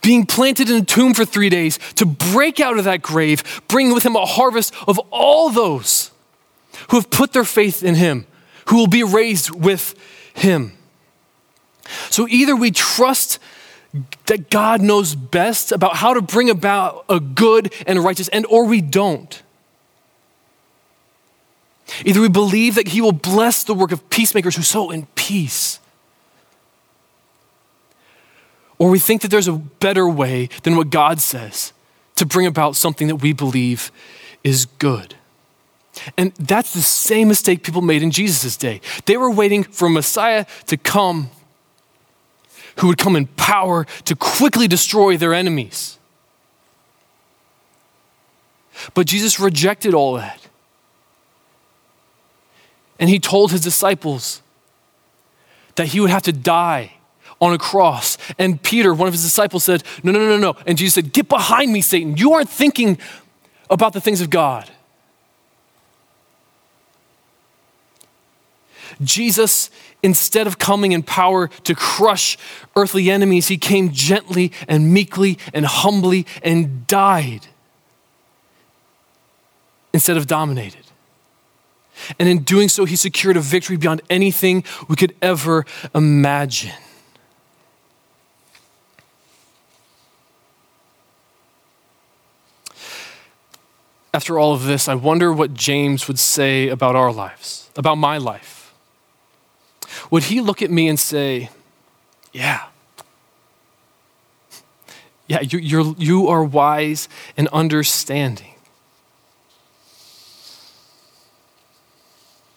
being 0.02 0.26
planted 0.26 0.70
in 0.70 0.82
a 0.82 0.86
tomb 0.86 1.14
for 1.14 1.26
three 1.26 1.50
days 1.50 1.78
to 1.94 2.06
break 2.06 2.60
out 2.60 2.78
of 2.80 2.86
that 2.86 3.04
grave, 3.04 3.62
bringing 3.68 3.94
with 3.94 4.04
him 4.04 4.16
a 4.16 4.26
harvest 4.26 4.74
of 4.88 5.00
all 5.12 5.52
those 5.52 6.10
who 6.90 6.98
have 6.98 7.10
put 7.12 7.34
their 7.34 7.46
faith 7.46 7.84
in 7.84 7.96
him, 7.96 8.26
who 8.68 8.78
will 8.78 8.88
be 8.88 9.04
raised 9.04 9.52
with 9.52 9.94
him. 10.34 10.74
So 12.10 12.28
either 12.28 12.56
we 12.56 12.72
trust 12.72 13.38
that 14.26 14.50
God 14.50 14.82
knows 14.82 15.16
best 15.16 15.72
about 15.72 15.98
how 15.98 16.14
to 16.14 16.22
bring 16.22 16.50
about 16.50 17.06
a 17.10 17.20
good 17.20 17.74
and 17.88 18.04
righteous 18.04 18.30
end, 18.32 18.46
or 18.48 18.66
we 18.66 18.82
don't. 18.82 19.42
Either 22.04 22.22
we 22.22 22.30
believe 22.30 22.76
that 22.76 22.90
He 22.90 23.02
will 23.02 23.12
bless 23.12 23.64
the 23.64 23.74
work 23.74 23.92
of 23.92 24.10
peacemakers 24.10 24.56
who 24.56 24.64
sow 24.64 24.90
in 24.92 25.06
peace, 25.16 25.80
or 28.78 28.90
we 28.90 29.00
think 29.00 29.22
that 29.22 29.30
there's 29.30 29.48
a 29.48 29.54
better 29.54 30.08
way 30.10 30.50
than 30.64 30.76
what 30.76 30.90
God 30.90 31.22
says 31.22 31.72
to 32.16 32.26
bring 32.26 32.46
about 32.46 32.76
something 32.76 33.08
that 33.08 33.18
we 33.18 33.34
believe 33.34 33.92
is 34.44 34.66
good. 34.66 35.16
And 36.18 36.34
that's 36.36 36.74
the 36.74 36.82
same 36.82 37.30
mistake 37.30 37.64
people 37.64 37.82
made 37.82 38.04
in 38.04 38.12
Jesus' 38.12 38.58
day. 38.58 38.82
They 39.06 39.16
were 39.16 39.32
waiting 39.32 39.64
for 39.64 39.90
Messiah 39.90 40.46
to 40.68 40.76
come 40.76 41.30
who 42.78 42.88
would 42.88 42.98
come 42.98 43.16
in 43.16 43.28
power 43.28 43.86
to 44.06 44.16
quickly 44.16 44.68
destroy 44.68 45.18
their 45.18 45.34
enemies. 45.34 45.98
But 48.94 49.08
Jesus 49.08 49.40
rejected 49.40 49.94
all 49.94 50.16
that. 50.16 50.42
And 53.00 53.10
he 53.10 53.20
told 53.20 53.52
his 53.52 53.62
disciples 53.62 54.42
that 55.76 55.88
he 55.88 56.00
would 56.00 56.10
have 56.10 56.24
to 56.24 56.32
die 56.32 56.94
on 57.42 57.54
a 57.54 57.58
cross. 57.58 58.18
And 58.38 58.62
Peter, 58.62 58.94
one 58.94 59.08
of 59.08 59.14
his 59.14 59.24
disciples, 59.24 59.64
said, 59.64 59.84
No, 60.04 60.12
no, 60.12 60.20
no, 60.20 60.38
no. 60.38 60.56
And 60.66 60.78
Jesus 60.78 60.96
said, 60.96 61.14
Get 61.14 61.28
behind 61.28 61.72
me, 61.72 61.82
Satan. 61.82 62.18
You 62.18 62.34
aren't 62.34 62.50
thinking 62.50 62.98
about 63.70 63.94
the 63.94 64.02
things 64.02 64.22
of 64.22 64.30
God. 64.30 64.70
Jesus, 69.02 69.70
instead 70.02 70.48
of 70.48 70.60
coming 70.60 70.92
in 70.92 71.04
power 71.04 71.48
to 71.48 71.76
crush 71.76 72.38
earthly 72.76 73.10
enemies, 73.10 73.48
he 73.48 73.58
came 73.58 73.92
gently 73.92 74.52
and 74.68 74.94
meekly 74.94 75.38
and 75.54 75.66
humbly 75.66 76.26
and 76.44 76.88
died 76.88 77.48
instead 79.94 80.18
of 80.18 80.28
dominated. 80.28 80.86
And 82.20 82.28
in 82.28 82.44
doing 82.44 82.70
so, 82.70 82.86
he 82.86 82.96
secured 82.96 83.38
a 83.38 83.42
victory 83.42 83.78
beyond 83.78 84.02
anything 84.10 84.64
we 84.88 84.96
could 84.96 85.16
ever 85.22 85.66
imagine. 85.94 86.74
After 94.14 94.40
all 94.40 94.54
of 94.54 94.64
this, 94.64 94.88
I 94.88 94.96
wonder 94.96 95.34
what 95.34 95.54
James 95.54 96.08
would 96.08 96.20
say 96.20 96.70
about 96.70 96.96
our 96.96 97.12
lives, 97.12 97.70
about 97.76 97.96
my 97.96 98.18
life 98.18 98.65
would 100.10 100.24
he 100.24 100.42
look 100.42 100.62
at 100.62 100.72
me 100.72 100.88
and 100.88 101.00
say, 101.00 101.50
Yeah, 102.34 102.66
yeah, 105.28 105.42
you, 105.42 105.60
you're, 105.60 105.96
you 105.98 106.28
are 106.28 106.44
wise 106.44 107.10
and 107.36 107.48
understanding? 107.50 108.54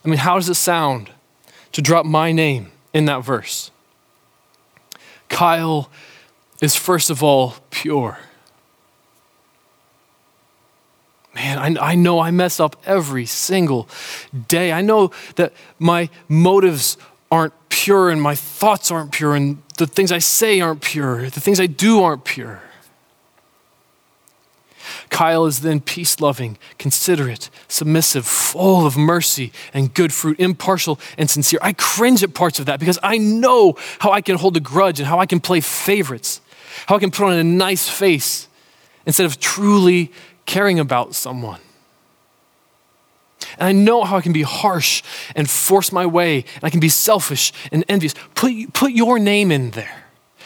I 0.04 0.08
mean, 0.08 0.18
how 0.18 0.36
does 0.36 0.48
it 0.48 0.54
sound 0.54 1.10
to 1.72 1.82
drop 1.82 2.04
my 2.04 2.32
name 2.32 2.72
in 2.92 3.06
that 3.06 3.24
verse? 3.24 3.70
Kyle 5.28 5.90
is 6.60 6.74
first 6.74 7.10
of 7.10 7.22
all 7.22 7.56
pure. 7.70 8.18
Man, 11.34 11.78
I, 11.78 11.92
I 11.92 11.94
know 11.94 12.20
I 12.20 12.30
mess 12.30 12.58
up 12.58 12.76
every 12.84 13.26
single 13.26 13.88
day. 14.48 14.72
I 14.72 14.80
know 14.80 15.10
that 15.36 15.52
my 15.78 16.10
motives 16.28 16.96
aren't 17.30 17.52
pure 17.68 18.10
and 18.10 18.20
my 18.20 18.34
thoughts 18.34 18.90
aren't 18.90 19.12
pure 19.12 19.34
and 19.34 19.62
the 19.76 19.86
things 19.86 20.10
I 20.10 20.18
say 20.18 20.60
aren't 20.60 20.82
pure. 20.82 21.30
The 21.30 21.40
things 21.40 21.60
I 21.60 21.66
do 21.66 22.02
aren't 22.02 22.24
pure. 22.24 22.62
Kyle 25.10 25.46
is 25.46 25.60
then 25.60 25.80
peace 25.80 26.20
loving, 26.20 26.58
considerate, 26.78 27.50
submissive, 27.66 28.26
full 28.26 28.86
of 28.86 28.96
mercy 28.96 29.52
and 29.72 29.92
good 29.92 30.12
fruit, 30.12 30.38
impartial 30.38 30.98
and 31.16 31.30
sincere. 31.30 31.58
I 31.62 31.72
cringe 31.72 32.22
at 32.22 32.34
parts 32.34 32.58
of 32.58 32.66
that 32.66 32.80
because 32.80 32.98
I 33.02 33.18
know 33.18 33.76
how 34.00 34.10
I 34.12 34.20
can 34.20 34.36
hold 34.36 34.56
a 34.56 34.60
grudge 34.60 34.98
and 34.98 35.08
how 35.08 35.18
I 35.18 35.26
can 35.26 35.40
play 35.40 35.60
favorites, 35.60 36.40
how 36.86 36.96
I 36.96 36.98
can 36.98 37.10
put 37.10 37.26
on 37.26 37.32
a 37.34 37.44
nice 37.44 37.88
face 37.88 38.48
instead 39.06 39.26
of 39.26 39.40
truly 39.40 40.12
caring 40.44 40.78
about 40.78 41.14
someone. 41.14 41.60
And 43.58 43.68
I 43.68 43.72
know 43.72 44.04
how 44.04 44.16
I 44.16 44.20
can 44.20 44.32
be 44.32 44.42
harsh 44.42 45.02
and 45.34 45.48
force 45.48 45.92
my 45.92 46.06
way, 46.06 46.44
and 46.54 46.64
I 46.64 46.70
can 46.70 46.80
be 46.80 46.88
selfish 46.88 47.52
and 47.72 47.84
envious. 47.88 48.14
Put, 48.34 48.72
put 48.72 48.92
your 48.92 49.18
name 49.18 49.50
in 49.50 49.70
there. 49.70 50.04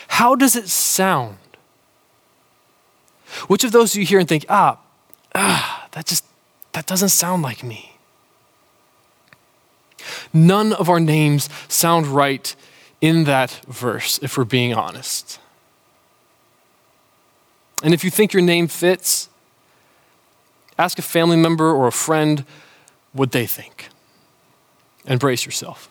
How 0.08 0.34
does 0.34 0.56
it 0.56 0.68
sound? 0.68 1.38
Which 3.48 3.64
of 3.64 3.72
those 3.72 3.92
do 3.92 4.00
you 4.00 4.06
hear 4.06 4.18
and 4.18 4.28
think, 4.28 4.44
ah, 4.48 4.78
ah, 5.34 5.88
that 5.92 6.06
just, 6.06 6.24
that 6.72 6.86
doesn't 6.86 7.08
sound 7.08 7.42
like 7.42 7.62
me? 7.62 7.96
None 10.32 10.72
of 10.72 10.88
our 10.88 11.00
names 11.00 11.48
sound 11.68 12.06
right 12.06 12.54
in 13.00 13.24
that 13.24 13.60
verse, 13.66 14.18
if 14.22 14.36
we're 14.36 14.44
being 14.44 14.74
honest. 14.74 15.38
And 17.82 17.92
if 17.92 18.04
you 18.04 18.10
think 18.10 18.32
your 18.32 18.42
name 18.42 18.68
fits, 18.68 19.28
ask 20.78 20.98
a 20.98 21.02
family 21.02 21.36
member 21.36 21.72
or 21.72 21.86
a 21.86 21.92
friend 21.92 22.44
what 23.12 23.32
they 23.32 23.46
think. 23.46 23.88
And 25.06 25.18
brace 25.18 25.44
yourself. 25.44 25.88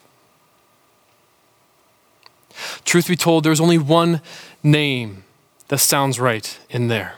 Truth 2.85 3.07
be 3.07 3.15
told, 3.15 3.43
there's 3.43 3.59
only 3.59 3.77
one 3.77 4.21
name 4.63 5.23
that 5.67 5.79
sounds 5.79 6.19
right 6.19 6.59
in 6.69 6.87
there. 6.87 7.15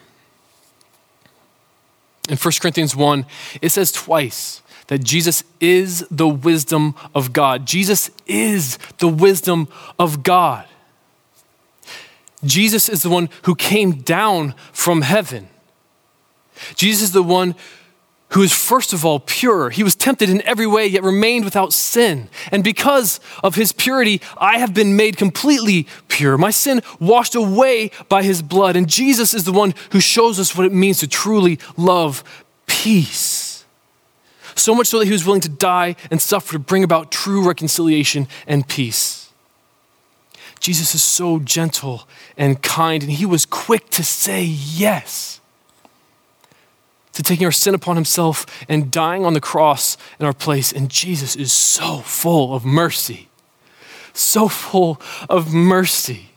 In 2.29 2.37
1 2.37 2.53
Corinthians 2.61 2.95
1, 2.95 3.25
it 3.61 3.69
says 3.69 3.91
twice 3.91 4.61
that 4.87 5.03
Jesus 5.03 5.43
is 5.59 6.05
the 6.09 6.27
wisdom 6.27 6.95
of 7.13 7.33
God. 7.33 7.65
Jesus 7.65 8.11
is 8.25 8.77
the 8.99 9.07
wisdom 9.07 9.67
of 9.99 10.23
God. 10.23 10.65
Jesus 12.43 12.89
is 12.89 13.03
the 13.03 13.09
one 13.09 13.29
who 13.43 13.55
came 13.55 13.93
down 13.93 14.53
from 14.71 15.01
heaven. 15.01 15.47
Jesus 16.75 17.03
is 17.03 17.11
the 17.11 17.23
one 17.23 17.55
who 18.33 18.41
is 18.41 18.51
first 18.51 18.93
of 18.93 19.05
all 19.05 19.19
pure. 19.19 19.69
He 19.69 19.83
was 19.83 19.95
tempted 19.95 20.29
in 20.29 20.41
every 20.41 20.65
way, 20.65 20.87
yet 20.87 21.03
remained 21.03 21.45
without 21.45 21.71
sin. 21.71 22.29
And 22.51 22.63
because 22.63 23.19
of 23.43 23.55
his 23.55 23.71
purity, 23.71 24.21
I 24.37 24.57
have 24.57 24.73
been 24.73 24.95
made 24.95 25.17
completely 25.17 25.87
pure. 26.07 26.37
My 26.37 26.49
sin 26.49 26.81
washed 26.99 27.35
away 27.35 27.91
by 28.09 28.23
his 28.23 28.41
blood. 28.41 28.75
And 28.75 28.89
Jesus 28.89 29.33
is 29.33 29.43
the 29.43 29.51
one 29.51 29.75
who 29.91 29.99
shows 29.99 30.39
us 30.39 30.57
what 30.57 30.65
it 30.65 30.73
means 30.73 30.99
to 30.99 31.07
truly 31.07 31.59
love 31.77 32.23
peace. 32.65 33.65
So 34.55 34.73
much 34.73 34.87
so 34.87 34.99
that 34.99 35.05
he 35.05 35.11
was 35.11 35.25
willing 35.25 35.41
to 35.41 35.49
die 35.49 35.95
and 36.09 36.21
suffer 36.21 36.53
to 36.53 36.59
bring 36.59 36.83
about 36.83 37.11
true 37.11 37.47
reconciliation 37.47 38.27
and 38.47 38.67
peace. 38.67 39.31
Jesus 40.59 40.95
is 40.95 41.03
so 41.03 41.39
gentle 41.39 42.07
and 42.37 42.61
kind, 42.63 43.03
and 43.03 43.11
he 43.11 43.25
was 43.25 43.45
quick 43.45 43.89
to 43.91 44.03
say 44.03 44.43
yes 44.43 45.41
to 47.13 47.23
taking 47.23 47.45
our 47.45 47.51
sin 47.51 47.73
upon 47.73 47.95
himself 47.95 48.45
and 48.67 48.91
dying 48.91 49.25
on 49.25 49.33
the 49.33 49.41
cross 49.41 49.97
in 50.19 50.25
our 50.25 50.33
place. 50.33 50.71
And 50.71 50.89
Jesus 50.89 51.35
is 51.35 51.53
so 51.53 51.99
full 51.99 52.53
of 52.53 52.65
mercy, 52.65 53.29
so 54.13 54.47
full 54.47 54.99
of 55.29 55.53
mercy. 55.53 56.29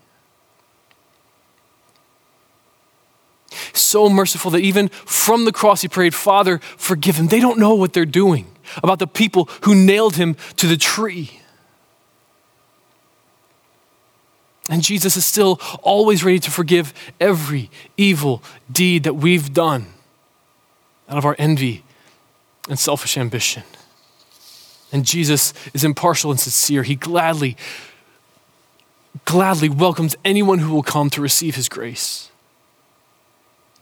So 3.73 4.09
merciful 4.09 4.51
that 4.51 4.61
even 4.61 4.89
from 4.89 5.47
the 5.47 5.53
cross 5.53 5.81
he 5.81 5.89
prayed, 5.89 6.15
Father, 6.15 6.59
forgive 6.77 7.17
them. 7.17 7.29
They 7.29 7.41
don't 7.41 7.59
know 7.59 7.75
what 7.75 7.95
they're 7.95 8.05
doing 8.05 8.47
about 8.83 8.99
the 8.99 9.07
people 9.07 9.49
who 9.63 9.75
nailed 9.75 10.17
him 10.17 10.37
to 10.57 10.67
the 10.67 10.77
tree. 10.77 11.41
And 14.69 14.83
Jesus 14.83 15.17
is 15.17 15.25
still 15.25 15.61
always 15.83 16.25
ready 16.25 16.41
to 16.41 16.51
forgive 16.51 16.93
every 17.19 17.71
evil 17.97 18.43
deed 18.71 19.05
that 19.05 19.15
we've 19.15 19.55
done 19.55 19.87
out 21.09 21.19
of 21.19 21.25
our 21.25 21.37
envy 21.39 21.85
and 22.69 22.79
selfish 22.79 23.17
ambition. 23.17 23.63
And 24.93 25.05
Jesus 25.05 25.53
is 25.75 25.85
impartial 25.85 26.31
and 26.31 26.39
sincere. 26.39 26.83
He 26.83 26.95
gladly, 26.95 27.57
gladly 29.25 29.69
welcomes 29.69 30.17
anyone 30.25 30.61
who 30.61 30.73
will 30.73 30.83
come 30.83 31.11
to 31.11 31.21
receive 31.21 31.57
his 31.57 31.69
grace. 31.69 32.31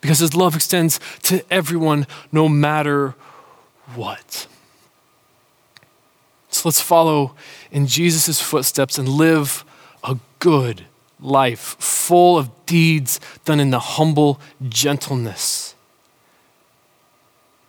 Because 0.00 0.18
his 0.18 0.34
love 0.34 0.54
extends 0.54 1.00
to 1.22 1.42
everyone, 1.50 2.06
no 2.30 2.48
matter 2.48 3.14
what. 3.94 4.46
So 6.50 6.68
let's 6.68 6.80
follow 6.80 7.34
in 7.70 7.86
Jesus' 7.86 8.40
footsteps 8.40 8.98
and 8.98 9.08
live 9.08 9.64
a 10.02 10.18
good 10.40 10.84
life, 11.20 11.76
full 11.78 12.36
of 12.36 12.50
deeds 12.66 13.18
done 13.44 13.60
in 13.60 13.70
the 13.70 13.78
humble 13.78 14.40
gentleness 14.68 15.63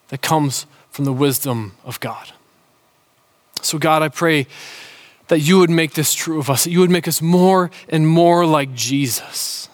that 0.09 0.21
comes 0.21 0.65
from 0.89 1.05
the 1.05 1.13
wisdom 1.13 1.73
of 1.83 1.99
God. 1.99 2.31
So, 3.61 3.77
God, 3.77 4.01
I 4.01 4.09
pray 4.09 4.47
that 5.27 5.39
you 5.39 5.59
would 5.59 5.69
make 5.69 5.93
this 5.93 6.13
true 6.13 6.39
of 6.39 6.49
us, 6.49 6.65
that 6.65 6.71
you 6.71 6.79
would 6.79 6.91
make 6.91 7.07
us 7.07 7.21
more 7.21 7.71
and 7.89 8.07
more 8.07 8.45
like 8.45 8.73
Jesus. 8.73 9.69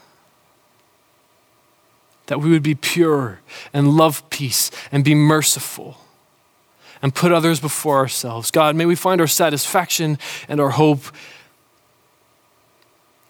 That 2.28 2.40
we 2.40 2.50
would 2.50 2.64
be 2.64 2.76
pure 2.76 3.42
and 3.74 3.90
love 3.98 4.28
peace 4.30 4.72
and 4.92 5.04
be 5.04 5.14
merciful 5.14 5.98
and 7.02 7.14
put 7.14 7.32
others 7.32 7.60
before 7.60 7.98
ourselves. 7.98 8.52
God, 8.52 8.76
may 8.76 8.86
we 8.86 8.96
find 8.96 9.20
our 9.20 9.28
satisfaction 9.28 10.18
and 10.48 10.62
our 10.62 10.70
hope 10.70 11.02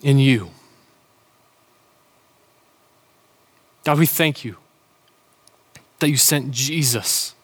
in 0.01 0.19
you. 0.19 0.51
God, 3.83 3.97
we 3.97 4.05
thank 4.05 4.45
you 4.45 4.57
that 6.01 6.09
you 6.09 6.17
sent 6.17 6.51
Jesus 6.51 7.35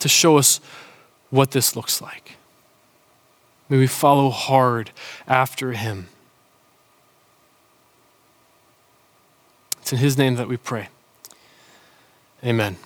to 0.00 0.08
show 0.08 0.36
us 0.36 0.60
what 1.30 1.52
this 1.52 1.76
looks 1.76 2.02
like. 2.02 2.36
May 3.68 3.78
we 3.78 3.86
follow 3.86 4.30
hard 4.30 4.90
after 5.28 5.72
him. 5.72 6.08
It's 9.80 9.92
in 9.92 9.98
his 9.98 10.18
name 10.18 10.34
that 10.34 10.48
we 10.48 10.56
pray. 10.56 10.88
Amen. 12.44 12.76